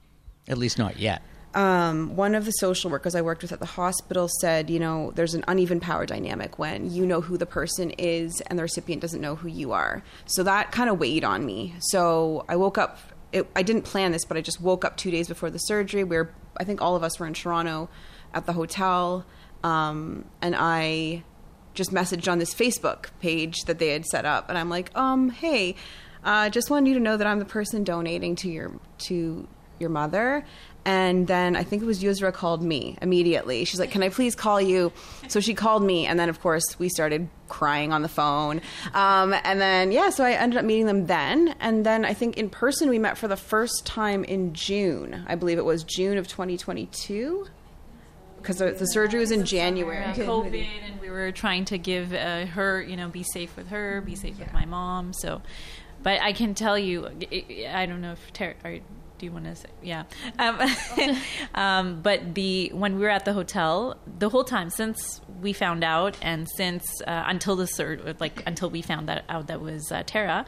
at 0.49 0.59
least 0.59 0.79
not 0.79 0.99
yet. 0.99 1.23
um, 1.55 2.17
one 2.17 2.35
of 2.35 2.45
the 2.47 2.51
social 2.53 2.91
workers 2.91 3.15
I 3.15 3.21
worked 3.21 3.43
with 3.43 3.53
at 3.53 3.61
the 3.61 3.67
hospital 3.67 4.29
said, 4.41 4.71
you 4.71 4.79
know, 4.81 5.13
there's 5.15 5.35
an 5.35 5.45
uneven 5.49 5.81
power 5.81 6.07
dynamic 6.07 6.59
when 6.59 6.91
you 6.91 7.05
know 7.07 7.21
who 7.21 7.37
the 7.37 7.47
person 7.47 7.91
is 7.99 8.41
and 8.47 8.59
the 8.59 8.63
recipient 8.63 9.03
doesn't 9.03 9.21
know 9.21 9.37
who 9.37 9.49
you 9.49 9.73
are. 9.73 10.03
So 10.25 10.43
that 10.45 10.73
kind 10.73 10.89
of 10.89 10.99
weighed 10.99 11.25
on 11.25 11.45
me. 11.45 11.75
So 11.79 12.45
I 12.49 12.57
woke 12.57 12.79
up. 12.79 12.99
It, 13.33 13.51
I 13.57 13.63
didn't 13.63 13.83
plan 13.83 14.13
this, 14.13 14.25
but 14.25 14.37
I 14.37 14.41
just 14.41 14.61
woke 14.61 14.85
up 14.85 14.97
two 14.97 15.11
days 15.11 15.29
before 15.29 15.51
the 15.51 15.59
surgery. 15.59 16.05
Where 16.05 16.35
I 16.57 16.65
think 16.65 16.81
all 16.81 16.97
of 16.97 17.03
us 17.03 17.19
were 17.19 17.27
in 17.27 17.35
Toronto 17.35 17.89
at 18.35 18.47
the 18.47 18.53
hotel, 18.55 19.27
um, 19.63 20.25
and 20.41 20.55
I 20.57 21.23
just 21.75 21.93
messaged 21.93 22.31
on 22.31 22.39
this 22.39 22.55
Facebook 22.55 23.07
page 23.21 23.63
that 23.67 23.79
they 23.79 23.89
had 23.89 24.05
set 24.05 24.25
up, 24.27 24.49
and 24.51 24.59
I'm 24.59 24.69
like, 24.69 24.95
um, 24.97 25.31
hey, 25.31 25.77
uh, 26.25 26.51
just 26.51 26.71
wanted 26.71 26.89
you 26.89 26.95
to 26.95 27.01
know 27.01 27.17
that 27.17 27.27
I'm 27.27 27.39
the 27.39 27.45
person 27.45 27.85
donating 27.85 28.37
to 28.37 28.51
your 28.51 28.73
to 29.07 29.47
your 29.79 29.91
mother. 29.91 30.45
And 30.85 31.29
then 31.29 31.55
I 31.55 31.63
think 31.63 31.83
it 31.83 31.87
was 31.87 32.03
Yusra 32.03 32.33
called 32.33 32.61
me 32.61 32.99
immediately. 33.01 33.65
She's 33.65 33.79
like, 33.79 33.93
"Can 33.93 34.03
I 34.03 34.09
please 34.09 34.35
call 34.35 34.61
you?" 34.61 34.93
So 35.29 35.39
she 35.39 35.55
called 35.55 35.83
me, 35.83 36.07
and 36.07 36.19
then 36.19 36.29
of 36.29 36.41
course 36.41 36.79
we 36.79 36.89
started 36.89 37.29
crying 37.49 37.93
on 37.93 38.03
the 38.03 38.09
phone. 38.09 38.61
Um, 38.93 39.35
and 39.45 39.61
then 39.61 39.93
yeah, 39.93 40.11
so 40.11 40.25
I 40.25 40.33
ended 40.33 40.59
up 40.59 40.65
meeting 40.65 40.87
them 40.87 41.07
then. 41.07 41.55
And 41.61 41.87
then 41.87 42.05
I 42.05 42.15
think 42.15 42.37
in 42.37 42.51
person 42.51 42.89
we 42.89 42.99
met 42.99 43.17
for 43.17 43.29
the 43.29 43.37
first 43.37 43.87
time 43.87 44.25
in 44.25 44.55
June. 44.55 45.25
I 45.29 45.37
believe 45.37 45.59
it 45.59 45.65
was 45.65 45.85
June 45.85 46.19
of 46.19 46.27
2022 46.27 47.47
because 48.43 48.59
the, 48.59 48.73
the 48.73 48.87
surgery 48.87 49.21
was 49.21 49.31
in 49.31 49.45
January. 49.45 50.05
COVID, 50.05 50.67
and 50.85 51.01
we 51.01 51.09
were 51.09 51.31
trying 51.31 51.65
to 51.67 51.79
give 51.79 52.13
uh, 52.13 52.47
her, 52.47 52.83
you 52.83 52.97
know, 52.97 53.09
be 53.09 53.23
safe 53.23 53.57
with 53.57 53.69
her, 53.69 54.01
be 54.01 54.17
safe 54.17 54.39
with 54.39 54.53
my 54.53 54.65
mom. 54.65 55.13
So, 55.13 55.43
but 56.03 56.21
I 56.21 56.33
can 56.33 56.55
tell 56.55 56.79
you, 56.79 57.07
I 57.71 57.87
don't 57.87 58.01
know 58.01 58.13
if 58.13 58.33
Tara, 58.33 58.55
are, 58.65 58.79
do 59.23 59.27
you 59.27 59.33
want 59.33 59.45
to 59.45 59.55
say? 59.55 59.69
Yeah. 59.83 60.05
Um, 60.39 60.61
um, 61.55 62.03
but 62.03 62.35
the 62.35 62.71
when 62.75 62.97
we 62.97 63.03
were 63.03 63.11
at 63.11 63.25
the 63.25 63.33
hotel, 63.33 63.97
the 64.19 64.29
whole 64.29 64.45
time 64.45 64.69
since 64.69 65.21
we 65.41 65.53
found 65.53 65.85
out, 65.85 66.17
and 66.21 66.49
since 66.49 67.01
uh, 67.07 67.25
until 67.27 67.57
the 67.57 67.67
sur- 67.67 68.15
like 68.19 68.43
until 68.47 68.69
we 68.69 68.83
found 68.83 69.09
that 69.09 69.25
out 69.29 69.47
that 69.47 69.61
was 69.61 69.93
uh, 69.93 70.03
Tara, 70.05 70.45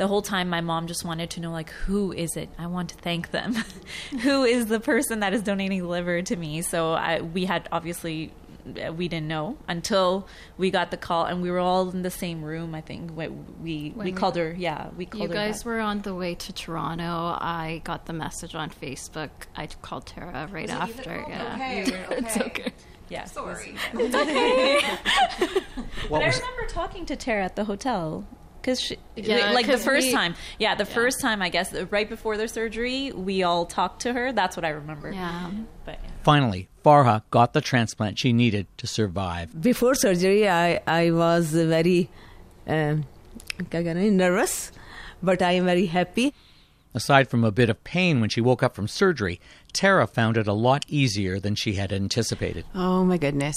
the 0.00 0.06
whole 0.08 0.22
time 0.22 0.48
my 0.48 0.62
mom 0.62 0.86
just 0.86 1.04
wanted 1.04 1.28
to 1.28 1.40
know 1.40 1.52
like 1.52 1.70
who 1.70 2.10
is 2.12 2.34
it? 2.34 2.48
I 2.58 2.66
want 2.68 2.88
to 2.88 2.94
thank 2.96 3.32
them. 3.32 3.54
who 4.22 4.44
is 4.44 4.66
the 4.66 4.80
person 4.80 5.20
that 5.20 5.34
is 5.34 5.42
donating 5.42 5.86
liver 5.86 6.22
to 6.22 6.36
me? 6.36 6.62
So 6.62 6.92
I, 6.92 7.20
we 7.20 7.44
had 7.44 7.68
obviously 7.70 8.32
uh, 8.32 8.39
Uh, 8.66 8.92
we 8.92 9.08
didn't 9.08 9.28
know 9.28 9.56
until 9.68 10.26
we 10.58 10.70
got 10.70 10.90
the 10.90 10.96
call 10.96 11.24
and 11.24 11.42
we 11.42 11.50
were 11.50 11.58
all 11.58 11.90
in 11.90 12.02
the 12.02 12.10
same 12.10 12.42
room 12.42 12.74
i 12.74 12.80
think 12.80 13.10
we 13.16 13.28
we, 13.28 13.92
we 13.96 14.12
called 14.12 14.36
her 14.36 14.54
yeah 14.58 14.88
we 14.96 15.06
called 15.06 15.22
her 15.22 15.34
You 15.34 15.40
her 15.40 15.46
guys 15.46 15.58
back. 15.60 15.66
were 15.66 15.80
on 15.80 16.02
the 16.02 16.14
way 16.14 16.34
to 16.34 16.52
Toronto. 16.52 17.36
I 17.40 17.80
got 17.84 18.06
the 18.06 18.12
message 18.12 18.54
on 18.54 18.70
Facebook. 18.70 19.30
I 19.56 19.66
called 19.82 20.06
Tara 20.06 20.48
right 20.52 20.68
Was 20.68 20.70
it 20.70 20.88
you 20.88 20.94
that 20.94 21.06
after. 21.06 21.16
called? 21.16 21.28
Yeah, 21.30 21.54
Okay, 21.54 21.78
You 21.86 21.94
it's 22.18 22.36
okay. 22.36 22.44
okay. 22.46 22.72
Yeah, 23.08 23.24
sorry. 23.24 23.74
It's 23.94 24.14
okay. 24.14 24.80
What 26.08 26.20
but 26.20 26.22
I 26.22 26.26
remember 26.26 26.66
talking 26.68 27.06
to 27.06 27.16
Tara 27.16 27.44
at 27.44 27.56
the 27.56 27.64
hotel 27.64 28.24
because 28.60 28.80
she 28.80 28.96
yeah, 29.16 29.52
like 29.52 29.66
the 29.66 29.78
first 29.78 30.08
we, 30.08 30.12
time 30.12 30.34
yeah 30.58 30.74
the 30.74 30.84
yeah. 30.84 30.94
first 30.94 31.20
time 31.20 31.42
i 31.42 31.48
guess 31.48 31.72
right 31.90 32.08
before 32.08 32.36
the 32.36 32.48
surgery 32.48 33.12
we 33.12 33.42
all 33.42 33.66
talked 33.66 34.02
to 34.02 34.12
her 34.12 34.32
that's 34.32 34.56
what 34.56 34.64
i 34.64 34.68
remember 34.68 35.10
yeah 35.10 35.50
but 35.84 35.98
yeah. 36.02 36.10
finally 36.22 36.68
farah 36.84 37.22
got 37.30 37.52
the 37.52 37.60
transplant 37.60 38.18
she 38.18 38.32
needed 38.32 38.66
to 38.76 38.86
survive 38.86 39.60
before 39.60 39.94
surgery 39.94 40.48
i 40.48 40.80
i 40.86 41.10
was 41.10 41.52
very 41.52 42.08
um, 42.66 43.04
nervous 43.72 44.72
but 45.22 45.42
i 45.42 45.52
am 45.52 45.64
very 45.64 45.86
happy 45.86 46.34
Aside 46.92 47.28
from 47.28 47.44
a 47.44 47.52
bit 47.52 47.70
of 47.70 47.84
pain 47.84 48.20
when 48.20 48.30
she 48.30 48.40
woke 48.40 48.64
up 48.64 48.74
from 48.74 48.88
surgery, 48.88 49.40
Tara 49.72 50.08
found 50.08 50.36
it 50.36 50.48
a 50.48 50.52
lot 50.52 50.84
easier 50.88 51.38
than 51.38 51.54
she 51.54 51.74
had 51.74 51.92
anticipated. 51.92 52.64
Oh 52.74 53.04
my 53.04 53.16
goodness. 53.16 53.54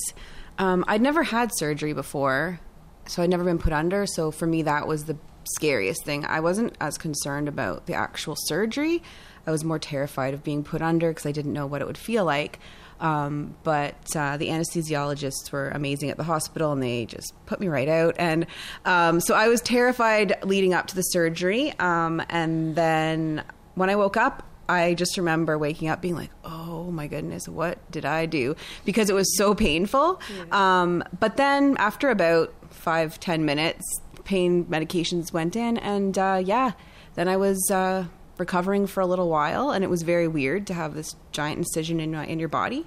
Um, 0.59 0.85
I'd 0.87 1.01
never 1.01 1.23
had 1.23 1.49
surgery 1.55 1.93
before, 1.93 2.59
so 3.07 3.21
I'd 3.23 3.29
never 3.29 3.43
been 3.43 3.59
put 3.59 3.73
under. 3.73 4.05
So 4.05 4.31
for 4.31 4.47
me, 4.47 4.63
that 4.63 4.87
was 4.87 5.05
the 5.05 5.17
scariest 5.55 6.03
thing. 6.05 6.25
I 6.25 6.39
wasn't 6.39 6.75
as 6.79 6.97
concerned 6.97 7.47
about 7.47 7.85
the 7.85 7.93
actual 7.93 8.35
surgery. 8.37 9.03
I 9.45 9.51
was 9.51 9.63
more 9.63 9.79
terrified 9.79 10.33
of 10.33 10.43
being 10.43 10.63
put 10.63 10.81
under 10.81 11.09
because 11.09 11.25
I 11.25 11.31
didn't 11.31 11.53
know 11.53 11.67
what 11.67 11.81
it 11.81 11.87
would 11.87 11.97
feel 11.97 12.25
like. 12.25 12.59
Um, 12.99 13.55
but 13.63 14.15
uh, 14.15 14.37
the 14.37 14.47
anesthesiologists 14.47 15.51
were 15.51 15.69
amazing 15.69 16.09
at 16.09 16.17
the 16.17 16.23
hospital 16.23 16.71
and 16.71 16.81
they 16.81 17.05
just 17.05 17.33
put 17.45 17.59
me 17.59 17.67
right 17.67 17.89
out. 17.89 18.15
And 18.17 18.45
um, 18.85 19.19
so 19.19 19.35
I 19.35 19.49
was 19.49 19.61
terrified 19.61 20.37
leading 20.43 20.73
up 20.73 20.87
to 20.87 20.95
the 20.95 21.01
surgery. 21.01 21.73
Um, 21.79 22.21
and 22.29 22.75
then 22.75 23.43
when 23.75 23.89
I 23.89 23.97
woke 23.97 24.15
up, 24.15 24.47
I 24.67 24.93
just 24.93 25.17
remember 25.17 25.57
waking 25.57 25.89
up 25.89 26.01
being 26.01 26.15
like, 26.15 26.31
oh 26.43 26.89
my 26.91 27.07
goodness, 27.07 27.47
what 27.47 27.79
did 27.91 28.05
I 28.05 28.25
do? 28.25 28.55
Because 28.85 29.09
it 29.09 29.13
was 29.13 29.37
so 29.37 29.53
painful. 29.53 30.21
Um, 30.51 31.03
but 31.19 31.37
then 31.37 31.75
after 31.77 32.09
about 32.09 32.53
five, 32.69 33.19
ten 33.19 33.45
minutes, 33.45 33.83
pain 34.23 34.65
medications 34.65 35.33
went 35.33 35.55
in. 35.55 35.77
And 35.77 36.17
uh, 36.17 36.41
yeah, 36.43 36.71
then 37.15 37.27
I 37.27 37.37
was. 37.37 37.69
Uh, 37.71 38.05
recovering 38.37 38.87
for 38.87 38.99
a 39.01 39.05
little 39.05 39.29
while 39.29 39.69
and 39.69 39.83
it 39.83 39.89
was 39.91 40.01
very 40.01 40.27
weird 40.27 40.65
to 40.65 40.73
have 40.73 40.95
this 40.95 41.15
giant 41.31 41.59
incision 41.59 41.99
in, 41.99 42.15
in 42.15 42.39
your 42.39 42.49
body 42.49 42.85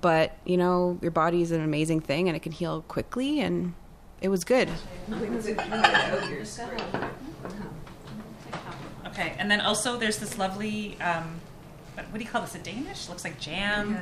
but 0.00 0.38
you 0.46 0.56
know 0.56 0.98
your 1.02 1.10
body 1.10 1.42
is 1.42 1.50
an 1.50 1.60
amazing 1.60 2.00
thing 2.00 2.28
and 2.28 2.36
it 2.36 2.40
can 2.40 2.50
heal 2.50 2.80
quickly 2.82 3.40
and 3.40 3.74
it 4.22 4.28
was 4.28 4.42
good 4.42 4.70
Okay, 9.18 9.34
and 9.38 9.50
then 9.50 9.62
also 9.62 9.96
there's 9.96 10.18
this 10.18 10.36
lovely, 10.36 11.00
um, 11.00 11.40
what, 11.94 12.04
what 12.10 12.18
do 12.18 12.24
you 12.24 12.28
call 12.28 12.42
this? 12.42 12.54
A 12.54 12.58
Danish? 12.58 13.08
Looks 13.08 13.24
like 13.24 13.40
jam. 13.40 13.94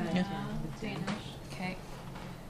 Danish. 0.81 1.07
Okay. 1.53 1.77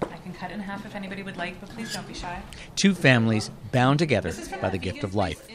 I 0.00 0.16
can 0.16 0.33
cut 0.33 0.50
it 0.50 0.55
in 0.55 0.61
half 0.61 0.87
if 0.87 0.94
anybody 0.94 1.22
would 1.22 1.37
like, 1.37 1.61
but 1.61 1.68
please 1.68 1.92
don't 1.92 2.09
be 2.09 2.14
shy. 2.14 2.40
Two 2.74 2.94
families 2.94 3.50
bound 3.70 3.98
together 3.98 4.33
by 4.62 4.70
the 4.70 4.79
gift 4.79 5.05
of 5.05 5.14
life. 5.14 5.46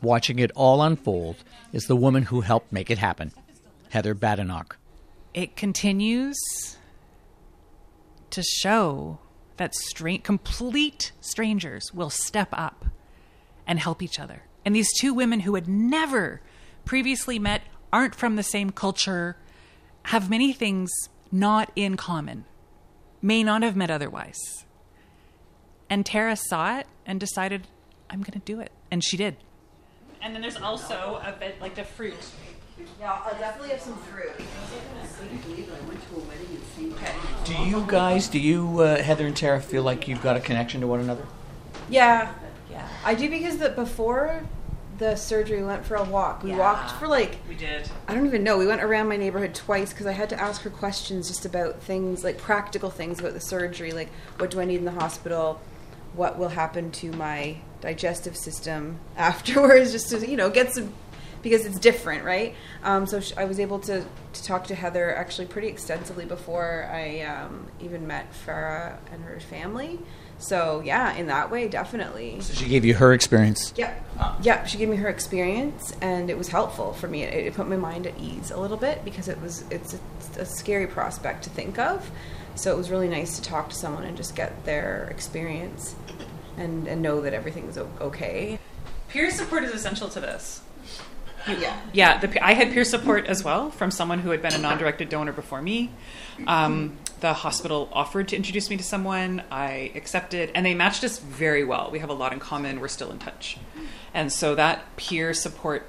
Watching 0.00 0.38
it 0.38 0.50
all 0.56 0.80
unfold 0.80 1.36
is 1.74 1.84
the 1.84 1.96
woman 1.96 2.22
who 2.22 2.40
helped 2.40 2.72
make 2.72 2.90
it 2.90 2.96
happen, 2.96 3.32
Heather 3.90 4.14
Badenoch. 4.14 4.78
It 5.34 5.56
continues 5.56 6.38
to 8.30 8.42
show 8.42 9.18
that 9.58 9.74
stra- 9.74 10.16
complete 10.16 11.12
strangers 11.20 11.92
will 11.92 12.08
step 12.08 12.48
up 12.52 12.86
and 13.66 13.78
help 13.78 14.02
each 14.02 14.18
other. 14.18 14.44
And 14.70 14.76
these 14.76 14.92
two 15.00 15.12
women 15.12 15.40
who 15.40 15.56
had 15.56 15.66
never 15.66 16.40
previously 16.84 17.40
met, 17.40 17.62
aren't 17.92 18.14
from 18.14 18.36
the 18.36 18.44
same 18.44 18.70
culture, 18.70 19.36
have 20.04 20.30
many 20.30 20.52
things 20.52 20.92
not 21.32 21.72
in 21.74 21.96
common, 21.96 22.44
may 23.20 23.42
not 23.42 23.64
have 23.64 23.74
met 23.74 23.90
otherwise. 23.90 24.38
And 25.90 26.06
Tara 26.06 26.36
saw 26.36 26.78
it 26.78 26.86
and 27.04 27.18
decided, 27.18 27.66
I'm 28.08 28.20
going 28.22 28.38
to 28.38 28.44
do 28.44 28.60
it. 28.60 28.70
And 28.92 29.02
she 29.02 29.16
did. 29.16 29.38
And 30.22 30.36
then 30.36 30.40
there's 30.40 30.56
also 30.56 31.20
a 31.26 31.32
bit 31.32 31.60
like 31.60 31.74
the 31.74 31.82
fruit. 31.82 32.14
yeah 33.00 33.22
i'll 33.24 33.36
definitely 33.40 33.70
have 33.70 33.80
some 33.80 33.96
fruit 33.96 34.30
Do 37.44 37.54
you 37.64 37.84
guys, 37.88 38.28
do 38.28 38.38
you, 38.38 38.78
uh, 38.82 39.02
Heather 39.02 39.26
and 39.26 39.36
Tara, 39.36 39.60
feel 39.60 39.82
like 39.82 40.06
you've 40.06 40.22
got 40.22 40.36
a 40.36 40.40
connection 40.40 40.80
to 40.82 40.86
one 40.86 41.00
another? 41.00 41.26
yeah 41.88 42.32
yeah 42.70 42.86
i 43.04 43.14
do 43.16 43.28
because 43.28 43.58
the 43.58 43.70
before 43.70 44.44
the 45.00 45.16
surgery 45.16 45.56
we 45.58 45.64
went 45.64 45.84
for 45.84 45.96
a 45.96 46.04
walk 46.04 46.42
we 46.42 46.54
walked 46.54 46.92
for 46.92 47.08
like 47.08 47.38
We 47.48 47.54
did. 47.56 47.88
I 48.06 48.14
don't 48.14 48.26
even 48.26 48.44
know. 48.44 48.58
We 48.58 48.66
went 48.66 48.82
around 48.82 49.08
my 49.08 49.16
neighborhood 49.16 49.54
twice 49.54 49.92
because 49.92 50.06
I 50.06 50.12
had 50.12 50.28
to 50.28 50.40
ask 50.40 50.60
her 50.62 50.70
questions 50.70 51.26
just 51.26 51.46
about 51.46 51.82
things 51.82 52.22
like 52.22 52.38
practical 52.38 52.90
things 52.90 53.18
about 53.18 53.32
the 53.32 53.40
surgery, 53.40 53.92
like 53.92 54.10
what 54.38 54.50
do 54.50 54.60
I 54.60 54.66
need 54.66 54.76
in 54.76 54.84
the 54.84 54.90
hospital, 54.92 55.60
what 56.12 56.38
will 56.38 56.50
happen 56.50 56.92
to 56.92 57.10
my 57.12 57.56
digestive 57.80 58.36
system 58.36 59.00
afterwards, 59.16 59.90
just 59.90 60.10
to 60.10 60.28
you 60.28 60.36
know 60.36 60.50
get 60.50 60.74
some 60.74 60.92
because 61.42 61.64
it's 61.64 61.78
different, 61.78 62.22
right? 62.22 62.54
Um, 62.82 63.06
so 63.06 63.20
sh- 63.20 63.32
I 63.38 63.46
was 63.46 63.58
able 63.58 63.78
to 63.80 64.04
to 64.34 64.44
talk 64.44 64.66
to 64.66 64.74
Heather 64.74 65.16
actually 65.16 65.46
pretty 65.46 65.68
extensively 65.68 66.26
before 66.26 66.88
I 66.92 67.22
um, 67.22 67.68
even 67.80 68.06
met 68.06 68.26
Farah 68.46 68.98
and 69.10 69.24
her 69.24 69.40
family. 69.40 69.98
So 70.40 70.82
yeah, 70.84 71.14
in 71.14 71.26
that 71.26 71.50
way, 71.50 71.68
definitely. 71.68 72.40
So 72.40 72.54
she 72.54 72.66
gave 72.66 72.84
you 72.84 72.94
her 72.94 73.12
experience. 73.12 73.72
Yeah. 73.76 73.94
Yeah, 74.42 74.64
she 74.64 74.76
gave 74.78 74.88
me 74.88 74.96
her 74.96 75.08
experience, 75.08 75.94
and 76.00 76.28
it 76.28 76.36
was 76.36 76.48
helpful 76.48 76.92
for 76.94 77.08
me. 77.08 77.22
It, 77.22 77.46
it 77.46 77.54
put 77.54 77.68
my 77.68 77.76
mind 77.76 78.06
at 78.06 78.18
ease 78.18 78.50
a 78.50 78.58
little 78.58 78.76
bit 78.76 79.04
because 79.04 79.28
it 79.28 79.40
was 79.40 79.64
it's 79.70 79.94
a, 79.94 79.98
it's 80.18 80.36
a 80.38 80.44
scary 80.44 80.86
prospect 80.86 81.44
to 81.44 81.50
think 81.50 81.78
of. 81.78 82.10
So 82.54 82.72
it 82.72 82.76
was 82.76 82.90
really 82.90 83.08
nice 83.08 83.36
to 83.38 83.42
talk 83.42 83.68
to 83.70 83.76
someone 83.76 84.04
and 84.04 84.16
just 84.16 84.34
get 84.34 84.64
their 84.64 85.08
experience 85.10 85.94
and 86.56 86.86
and 86.88 87.00
know 87.02 87.20
that 87.20 87.32
everything's 87.34 87.78
o- 87.78 87.90
okay. 88.00 88.58
Peer 89.10 89.30
support 89.30 89.64
is 89.64 89.72
essential 89.72 90.08
to 90.08 90.20
this. 90.20 90.62
Yeah. 91.48 91.80
Yeah, 91.92 92.18
the, 92.18 92.44
I 92.44 92.52
had 92.52 92.72
peer 92.72 92.84
support 92.84 93.26
as 93.26 93.42
well 93.42 93.70
from 93.70 93.90
someone 93.90 94.18
who 94.20 94.30
had 94.30 94.42
been 94.42 94.52
a 94.52 94.58
non-directed 94.58 95.08
donor 95.08 95.32
before 95.32 95.62
me. 95.62 95.90
Um, 96.46 96.98
the 97.20 97.32
hospital 97.32 97.88
offered 97.92 98.28
to 98.28 98.36
introduce 98.36 98.70
me 98.70 98.76
to 98.76 98.82
someone. 98.82 99.42
I 99.50 99.92
accepted, 99.94 100.50
and 100.54 100.64
they 100.64 100.74
matched 100.74 101.04
us 101.04 101.18
very 101.18 101.64
well. 101.64 101.90
We 101.90 101.98
have 102.00 102.10
a 102.10 102.14
lot 102.14 102.32
in 102.32 102.40
common. 102.40 102.80
We're 102.80 102.88
still 102.88 103.10
in 103.10 103.18
touch, 103.18 103.58
and 104.14 104.32
so 104.32 104.54
that 104.54 104.96
peer 104.96 105.34
support. 105.34 105.86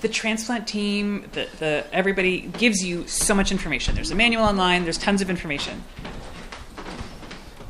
The 0.00 0.08
transplant 0.08 0.68
team, 0.68 1.30
the, 1.32 1.48
the 1.58 1.86
everybody 1.90 2.40
gives 2.42 2.84
you 2.84 3.06
so 3.08 3.34
much 3.34 3.50
information. 3.50 3.94
There's 3.94 4.10
a 4.10 4.14
manual 4.14 4.44
online. 4.44 4.84
There's 4.84 4.98
tons 4.98 5.22
of 5.22 5.30
information. 5.30 5.82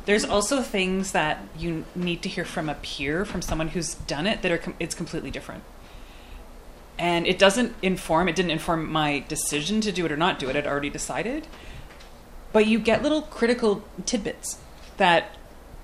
There's 0.05 0.25
also 0.25 0.61
things 0.61 1.13
that 1.13 1.39
you 1.57 1.85
need 1.95 2.21
to 2.23 2.29
hear 2.29 2.45
from 2.45 2.67
a 2.69 2.75
peer, 2.75 3.25
from 3.25 3.41
someone 3.41 3.69
who's 3.69 3.95
done 3.95 4.27
it, 4.27 4.41
that 4.41 4.51
are 4.51 4.57
com- 4.57 4.75
it's 4.79 4.93
completely 4.93 5.31
different 5.31 5.63
and 6.97 7.27
it 7.27 7.37
doesn't 7.37 7.73
inform 7.81 8.27
it 8.29 8.35
didn't 8.35 8.51
inform 8.51 8.91
my 8.91 9.23
decision 9.27 9.81
to 9.81 9.91
do 9.91 10.05
it 10.05 10.11
or 10.11 10.17
not 10.17 10.39
do 10.39 10.49
it 10.49 10.55
i'd 10.55 10.67
already 10.67 10.89
decided 10.89 11.47
but 12.55 12.67
you 12.67 12.79
get 12.79 13.03
little 13.03 13.21
critical 13.21 13.83
tidbits 14.05 14.57
that 14.95 15.35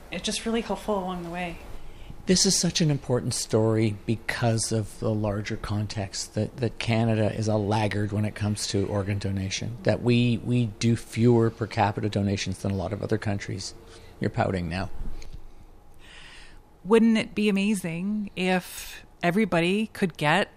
it's 0.09 0.23
just 0.23 0.45
really 0.45 0.61
helpful 0.61 0.97
along 0.97 1.21
the 1.21 1.29
way 1.29 1.57
This 2.27 2.45
is 2.45 2.57
such 2.57 2.79
an 2.79 2.89
important 2.89 3.33
story 3.33 3.97
because 4.05 4.71
of 4.71 4.97
the 4.99 5.09
larger 5.09 5.57
context 5.57 6.33
that, 6.35 6.55
that 6.57 6.79
Canada 6.79 7.35
is 7.35 7.49
a 7.49 7.57
laggard 7.57 8.13
when 8.13 8.23
it 8.23 8.35
comes 8.35 8.67
to 8.67 8.87
organ 8.87 9.17
donation. 9.17 9.79
That 9.83 10.01
we, 10.01 10.39
we 10.45 10.67
do 10.79 10.95
fewer 10.95 11.49
per 11.49 11.67
capita 11.67 12.07
donations 12.07 12.59
than 12.59 12.71
a 12.71 12.75
lot 12.75 12.93
of 12.93 13.03
other 13.03 13.17
countries. 13.17 13.73
You're 14.21 14.29
pouting 14.29 14.69
now. 14.69 14.89
wouldn't 16.85 17.17
it 17.17 17.35
be 17.35 17.49
amazing 17.49 18.31
if 18.37 19.03
everybody 19.21 19.87
could 19.87 20.15
get 20.15 20.47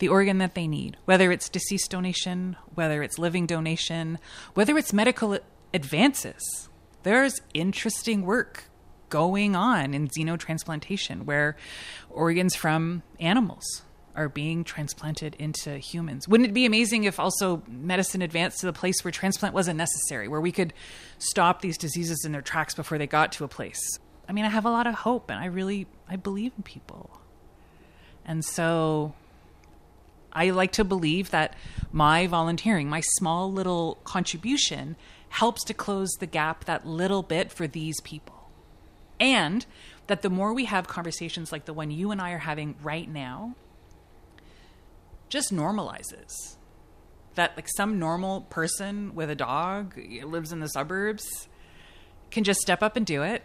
the 0.00 0.08
organ 0.08 0.38
that 0.38 0.54
they 0.54 0.66
need 0.66 0.96
whether 1.04 1.30
it's 1.30 1.48
deceased 1.48 1.90
donation 1.90 2.56
whether 2.74 3.02
it's 3.02 3.18
living 3.18 3.46
donation 3.46 4.18
whether 4.54 4.76
it's 4.76 4.92
medical 4.92 5.38
advances 5.72 6.68
there's 7.04 7.40
interesting 7.54 8.22
work 8.22 8.64
going 9.08 9.56
on 9.56 9.94
in 9.94 10.08
xenotransplantation 10.08 11.24
where 11.24 11.56
organs 12.10 12.54
from 12.54 13.02
animals 13.18 13.82
are 14.16 14.28
being 14.28 14.64
transplanted 14.64 15.36
into 15.38 15.78
humans. 15.78 16.26
Wouldn't 16.26 16.50
it 16.50 16.52
be 16.52 16.66
amazing 16.66 17.04
if 17.04 17.20
also 17.20 17.62
medicine 17.68 18.22
advanced 18.22 18.60
to 18.60 18.66
the 18.66 18.72
place 18.72 19.04
where 19.04 19.12
transplant 19.12 19.54
wasn't 19.54 19.76
necessary, 19.76 20.28
where 20.28 20.40
we 20.40 20.52
could 20.52 20.72
stop 21.18 21.60
these 21.60 21.78
diseases 21.78 22.24
in 22.24 22.32
their 22.32 22.42
tracks 22.42 22.74
before 22.74 22.98
they 22.98 23.06
got 23.06 23.32
to 23.32 23.44
a 23.44 23.48
place? 23.48 23.80
I 24.28 24.32
mean, 24.32 24.44
I 24.44 24.48
have 24.48 24.64
a 24.64 24.70
lot 24.70 24.86
of 24.86 24.94
hope 24.94 25.30
and 25.30 25.38
I 25.38 25.46
really 25.46 25.86
I 26.08 26.16
believe 26.16 26.52
in 26.56 26.62
people. 26.62 27.20
And 28.24 28.44
so 28.44 29.14
I 30.32 30.50
like 30.50 30.72
to 30.72 30.84
believe 30.84 31.30
that 31.30 31.54
my 31.92 32.26
volunteering, 32.26 32.88
my 32.88 33.00
small 33.00 33.52
little 33.52 33.98
contribution 34.04 34.96
helps 35.30 35.64
to 35.64 35.74
close 35.74 36.10
the 36.18 36.26
gap 36.26 36.64
that 36.64 36.86
little 36.86 37.22
bit 37.22 37.52
for 37.52 37.66
these 37.66 38.00
people. 38.02 38.50
And 39.18 39.66
that 40.06 40.22
the 40.22 40.30
more 40.30 40.52
we 40.52 40.64
have 40.64 40.88
conversations 40.88 41.52
like 41.52 41.66
the 41.66 41.72
one 41.72 41.90
you 41.90 42.10
and 42.10 42.20
I 42.20 42.32
are 42.32 42.38
having 42.38 42.74
right 42.82 43.08
now, 43.08 43.54
just 45.28 45.52
normalizes 45.52 46.56
that 47.34 47.56
like 47.56 47.68
some 47.76 47.98
normal 47.98 48.42
person 48.42 49.14
with 49.14 49.30
a 49.30 49.36
dog 49.36 49.96
lives 50.24 50.52
in 50.52 50.60
the 50.60 50.68
suburbs 50.68 51.48
can 52.30 52.44
just 52.44 52.60
step 52.60 52.82
up 52.82 52.96
and 52.96 53.06
do 53.06 53.22
it. 53.22 53.42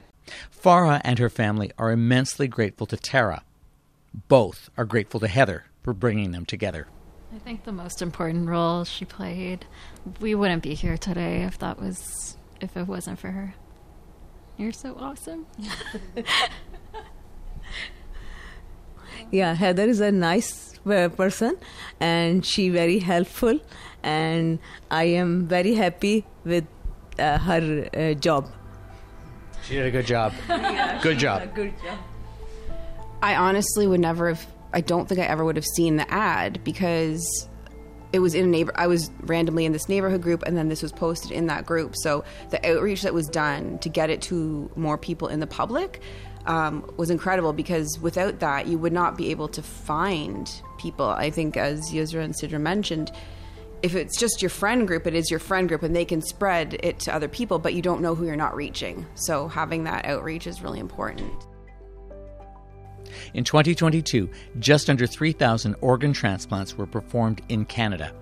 Farah 0.52 1.02
and 1.04 1.20
her 1.20 1.30
family 1.30 1.72
are 1.78 1.92
immensely 1.92 2.48
grateful 2.48 2.88
to 2.88 2.98
Tara. 2.98 3.44
Both 4.28 4.70
are 4.78 4.86
grateful 4.86 5.20
to 5.20 5.28
Heather 5.28 5.66
for 5.86 5.94
bringing 5.94 6.32
them 6.32 6.46
together. 6.48 6.88
I 7.34 7.38
think 7.38 7.64
the 7.64 7.72
most 7.72 8.02
important 8.02 8.50
role 8.50 8.86
she 8.86 9.06
played. 9.06 9.66
We 10.20 10.34
wouldn't 10.34 10.64
be 10.64 10.74
here 10.74 10.98
today 10.98 11.44
if 11.44 11.60
that 11.60 11.80
was 11.80 12.38
if 12.60 12.76
it 12.76 12.88
wasn't 12.88 13.20
for 13.20 13.30
her. 13.30 13.54
You're 14.58 14.72
so 14.72 14.98
awesome. 15.00 15.46
yeah, 19.32 19.54
Heather 19.54 19.84
is 19.84 20.00
a 20.00 20.12
nice 20.12 20.80
uh, 20.88 21.10
person 21.10 21.56
and 22.00 22.44
she 22.44 22.70
very 22.70 22.98
helpful 22.98 23.60
and 24.02 24.58
I 24.90 25.04
am 25.04 25.48
very 25.48 25.76
happy 25.76 26.26
with 26.44 26.66
uh, 27.20 27.38
her 27.38 27.90
uh, 27.94 28.14
job. 28.16 28.52
She 29.64 29.76
did 29.76 29.86
a 29.86 29.92
good 29.92 30.08
job. 30.08 30.34
good 31.04 31.20
job. 31.20 31.54
Good 31.54 31.74
job. 31.84 32.00
I 33.22 33.36
honestly 33.36 33.86
would 33.86 34.00
never 34.00 34.30
have. 34.30 34.55
I 34.76 34.82
don't 34.82 35.08
think 35.08 35.22
I 35.22 35.24
ever 35.24 35.46
would 35.46 35.56
have 35.56 35.66
seen 35.66 35.96
the 35.96 36.12
ad 36.12 36.62
because 36.66 37.50
it 38.12 38.20
was 38.20 38.36
in 38.36 38.46
a 38.46 38.48
neighbor. 38.48 38.74
I 38.76 38.88
was 38.88 39.10
randomly 39.22 39.66
in 39.66 39.72
this 39.72 39.88
neighborhood 39.88 40.22
group, 40.22 40.44
and 40.44 40.56
then 40.58 40.68
this 40.68 40.84
was 40.84 40.92
posted 40.92 41.32
in 41.32 41.48
that 41.48 41.66
group. 41.66 41.96
So 41.96 42.26
the 42.50 42.70
outreach 42.70 43.02
that 43.04 43.14
was 43.14 43.28
done 43.28 43.80
to 43.80 43.90
get 43.90 44.10
it 44.10 44.22
to 44.24 44.70
more 44.76 44.98
people 44.98 45.30
in 45.30 45.40
the 45.40 45.48
public 45.48 46.02
um, 46.46 46.90
was 46.98 47.10
incredible 47.10 47.54
because 47.54 47.98
without 48.00 48.40
that, 48.40 48.68
you 48.68 48.78
would 48.78 48.94
not 48.94 49.18
be 49.18 49.32
able 49.32 49.48
to 49.48 49.62
find 49.62 50.52
people. 50.78 51.08
I 51.08 51.30
think, 51.30 51.56
as 51.56 51.90
Yusra 51.92 52.24
and 52.24 52.36
Sidra 52.36 52.60
mentioned, 52.60 53.14
if 53.82 53.96
it's 53.96 54.18
just 54.18 54.42
your 54.42 54.50
friend 54.50 54.88
group, 54.88 55.08
it 55.08 55.16
is 55.16 55.32
your 55.32 55.40
friend 55.40 55.70
group, 55.70 55.84
and 55.84 55.96
they 55.96 56.06
can 56.06 56.22
spread 56.22 56.78
it 56.84 57.00
to 57.00 57.16
other 57.16 57.30
people, 57.30 57.60
but 57.60 57.74
you 57.74 57.82
don't 57.82 58.02
know 58.02 58.14
who 58.14 58.26
you're 58.26 58.36
not 58.36 58.56
reaching. 58.56 59.06
So 59.16 59.48
having 59.48 59.86
that 59.86 60.06
outreach 60.06 60.48
is 60.48 60.62
really 60.62 60.80
important. 60.80 61.48
In 63.34 63.44
2022, 63.44 64.30
just 64.60 64.90
under 64.90 65.08
3,000 65.08 65.76
organ 65.82 66.14
transplants 66.14 66.78
were 66.78 66.86
performed 66.86 67.42
in 67.50 67.66
Canada. 67.66 68.14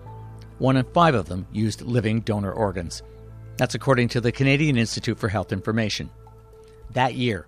One 0.59 0.77
in 0.77 0.85
five 0.93 1.15
of 1.15 1.27
them 1.27 1.47
used 1.51 1.81
living 1.81 2.21
donor 2.21 2.51
organs. 2.51 3.03
That's 3.57 3.75
according 3.75 4.09
to 4.09 4.21
the 4.21 4.31
Canadian 4.31 4.77
Institute 4.77 5.19
for 5.19 5.29
Health 5.29 5.51
Information. 5.51 6.09
That 6.91 7.15
year, 7.15 7.47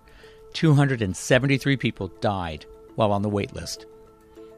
273 0.52 1.76
people 1.76 2.08
died 2.20 2.66
while 2.94 3.12
on 3.12 3.22
the 3.22 3.28
wait 3.28 3.54
list. 3.54 3.86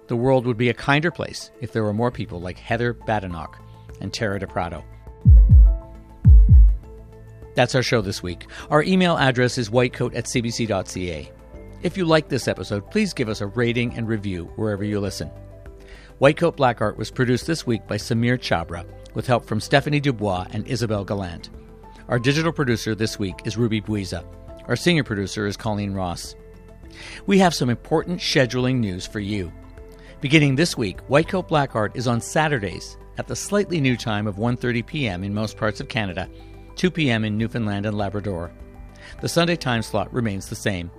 The 0.09 0.17
world 0.17 0.47
would 0.47 0.57
be 0.57 0.71
a 0.71 0.75
kinder 0.75 1.11
place 1.11 1.51
if 1.61 1.73
there 1.73 1.85
were 1.85 1.93
more 1.93 2.11
people 2.11 2.41
like 2.41 2.59
Heather 2.59 2.95
Badenoch 2.95 3.59
and 4.01 4.13
Tara 4.13 4.39
de 4.39 4.47
Pratto. 4.47 4.85
That's 7.55 7.75
our 7.75 7.83
show 7.83 8.01
this 8.01 8.23
week. 8.23 8.47
Our 8.71 8.83
email 8.85 9.19
address 9.19 9.59
is 9.59 9.69
whitecoat 9.69 10.15
at 10.15 10.27
cbc.ca. 10.27 11.33
If 11.81 11.97
you 11.97 12.05
like 12.05 12.29
this 12.29 12.49
episode, 12.49 12.91
please 12.91 13.15
give 13.15 13.29
us 13.29 13.41
a 13.41 13.47
rating 13.47 13.95
and 13.95 14.09
review 14.09 14.51
wherever 14.57 14.83
you 14.83 14.99
listen. 14.99 15.31
White 16.19 16.37
Coat 16.37 16.57
Black 16.57 16.81
Art 16.81 16.99
was 16.99 17.13
produced 17.13 17.47
this 17.47 17.69
week 17.69 17.87
by 17.87 17.97
Sameer 17.97 18.37
Chhabra 18.37 18.85
with 19.15 19.29
help 19.29 19.47
from 19.47 19.61
Stephanie 19.61 20.01
Dubois 20.01 20.49
and 20.51 20.67
Isabel 20.67 21.05
Gallant. 21.05 21.51
Our 22.09 22.19
digital 22.19 22.51
producer 22.51 22.97
this 22.97 23.17
week 23.21 23.37
is 23.45 23.57
Ruby 23.57 23.81
Buiza. 23.81 24.25
Our 24.67 24.75
senior 24.75 25.05
producer 25.05 25.47
is 25.47 25.57
Colleen 25.57 25.95
Ross. 25.95 26.35
We 27.27 27.39
have 27.39 27.55
some 27.55 27.71
important 27.71 28.19
scheduling 28.19 28.81
news 28.81 29.07
for 29.07 29.21
you. 29.21 29.53
Beginning 30.21 30.57
this 30.57 30.77
week, 30.77 30.99
White 31.03 31.29
Coat 31.29 31.47
Black 31.47 31.77
Art 31.77 31.93
is 31.95 32.09
on 32.09 32.21
Saturdays 32.21 32.97
at 33.19 33.29
the 33.29 33.37
slightly 33.37 33.81
new 33.81 33.97
time 33.97 34.27
of 34.27 34.35
1:30 34.35 34.85
p.m. 34.85 35.23
in 35.23 35.33
most 35.33 35.57
parts 35.57 35.81
of 35.81 35.89
Canada, 35.89 36.29
2 36.75 36.91
p.m. 36.91 37.25
in 37.25 37.39
Newfoundland 37.39 37.87
and 37.87 37.97
Labrador. 37.97 38.51
The 39.21 39.29
Sunday 39.29 39.55
time 39.55 39.83
slot 39.83 40.13
remains 40.13 40.49
the 40.49 40.57
same. 40.57 40.91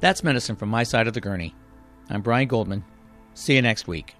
That's 0.00 0.24
medicine 0.24 0.56
from 0.56 0.68
my 0.68 0.82
side 0.82 1.06
of 1.06 1.14
the 1.14 1.20
gurney. 1.20 1.54
I'm 2.10 2.22
Brian 2.22 2.48
Goldman. 2.48 2.84
See 3.34 3.54
you 3.54 3.62
next 3.62 3.86
week. 3.88 4.14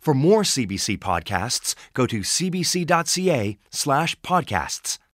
For 0.00 0.14
more 0.14 0.42
CBC 0.42 0.98
podcasts, 0.98 1.74
go 1.92 2.06
to 2.06 2.20
cbc.ca 2.20 3.58
slash 3.70 4.18
podcasts. 4.22 4.98